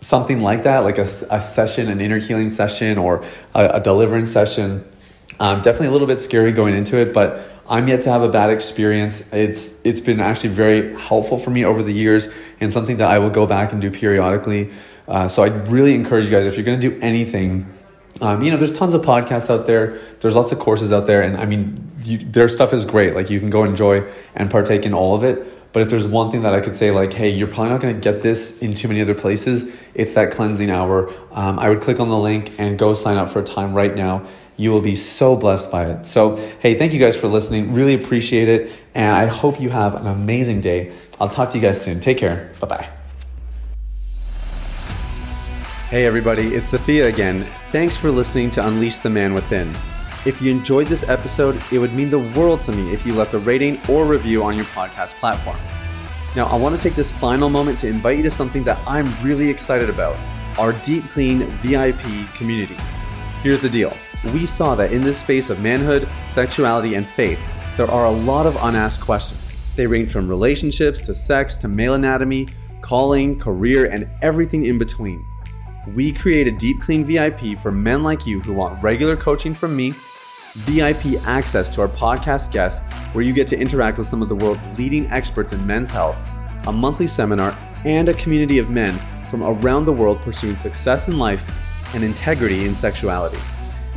[0.00, 4.30] something like that, like a, a session, an inner healing session, or a, a deliverance
[4.30, 4.84] session.
[5.38, 8.28] Um, definitely a little bit scary going into it, but I'm yet to have a
[8.28, 9.32] bad experience.
[9.32, 12.28] It's it's been actually very helpful for me over the years
[12.60, 14.70] and something that I will go back and do periodically.
[15.08, 17.72] Uh, so I really encourage you guys if you're going to do anything.
[18.20, 19.98] Um, you know, there's tons of podcasts out there.
[20.20, 23.14] There's lots of courses out there, and I mean, you, their stuff is great.
[23.14, 25.52] Like you can go enjoy and partake in all of it.
[25.72, 27.94] But if there's one thing that I could say, like, hey, you're probably not going
[27.94, 31.12] to get this in too many other places, it's that cleansing hour.
[31.32, 33.94] Um, I would click on the link and go sign up for a time right
[33.94, 34.26] now
[34.56, 36.06] you will be so blessed by it.
[36.06, 37.74] So, hey, thank you guys for listening.
[37.74, 38.72] Really appreciate it.
[38.94, 40.92] And I hope you have an amazing day.
[41.20, 42.00] I'll talk to you guys soon.
[42.00, 42.52] Take care.
[42.60, 42.88] Bye bye.
[45.88, 47.46] Hey, everybody, it's Sathya again.
[47.70, 49.72] Thanks for listening to Unleash the Man Within.
[50.24, 53.34] If you enjoyed this episode, it would mean the world to me if you left
[53.34, 55.58] a rating or review on your podcast platform.
[56.34, 59.06] Now, I want to take this final moment to invite you to something that I'm
[59.22, 60.18] really excited about
[60.58, 62.76] our Deep Clean VIP community.
[63.42, 63.96] Here's the deal
[64.32, 67.38] we saw that in this space of manhood, sexuality, and faith,
[67.76, 69.56] there are a lot of unasked questions.
[69.76, 72.48] They range from relationships to sex to male anatomy,
[72.80, 75.24] calling, career, and everything in between.
[75.94, 79.76] We create a Deep Clean VIP for men like you who want regular coaching from
[79.76, 79.92] me,
[80.54, 82.80] VIP access to our podcast guests,
[83.12, 86.16] where you get to interact with some of the world's leading experts in men's health,
[86.66, 91.18] a monthly seminar, and a community of men from around the world pursuing success in
[91.18, 91.42] life
[91.94, 93.38] and integrity in sexuality.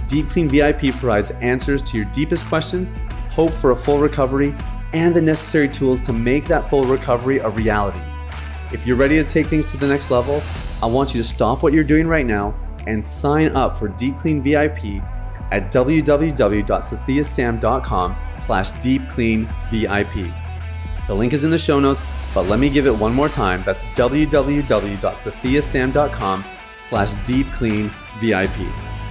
[0.09, 2.95] Deep Clean VIP provides answers to your deepest questions,
[3.29, 4.55] hope for a full recovery,
[4.91, 8.01] and the necessary tools to make that full recovery a reality.
[8.73, 10.41] If you're ready to take things to the next level,
[10.81, 12.55] I want you to stop what you're doing right now
[12.87, 15.03] and sign up for Deep Clean VIP
[15.51, 20.33] at www.sathyasam.com slash deepcleanvip.
[21.07, 23.63] The link is in the show notes, but let me give it one more time.
[23.63, 26.45] That's www.sathyasam.com
[26.79, 28.98] slash deepcleanvip.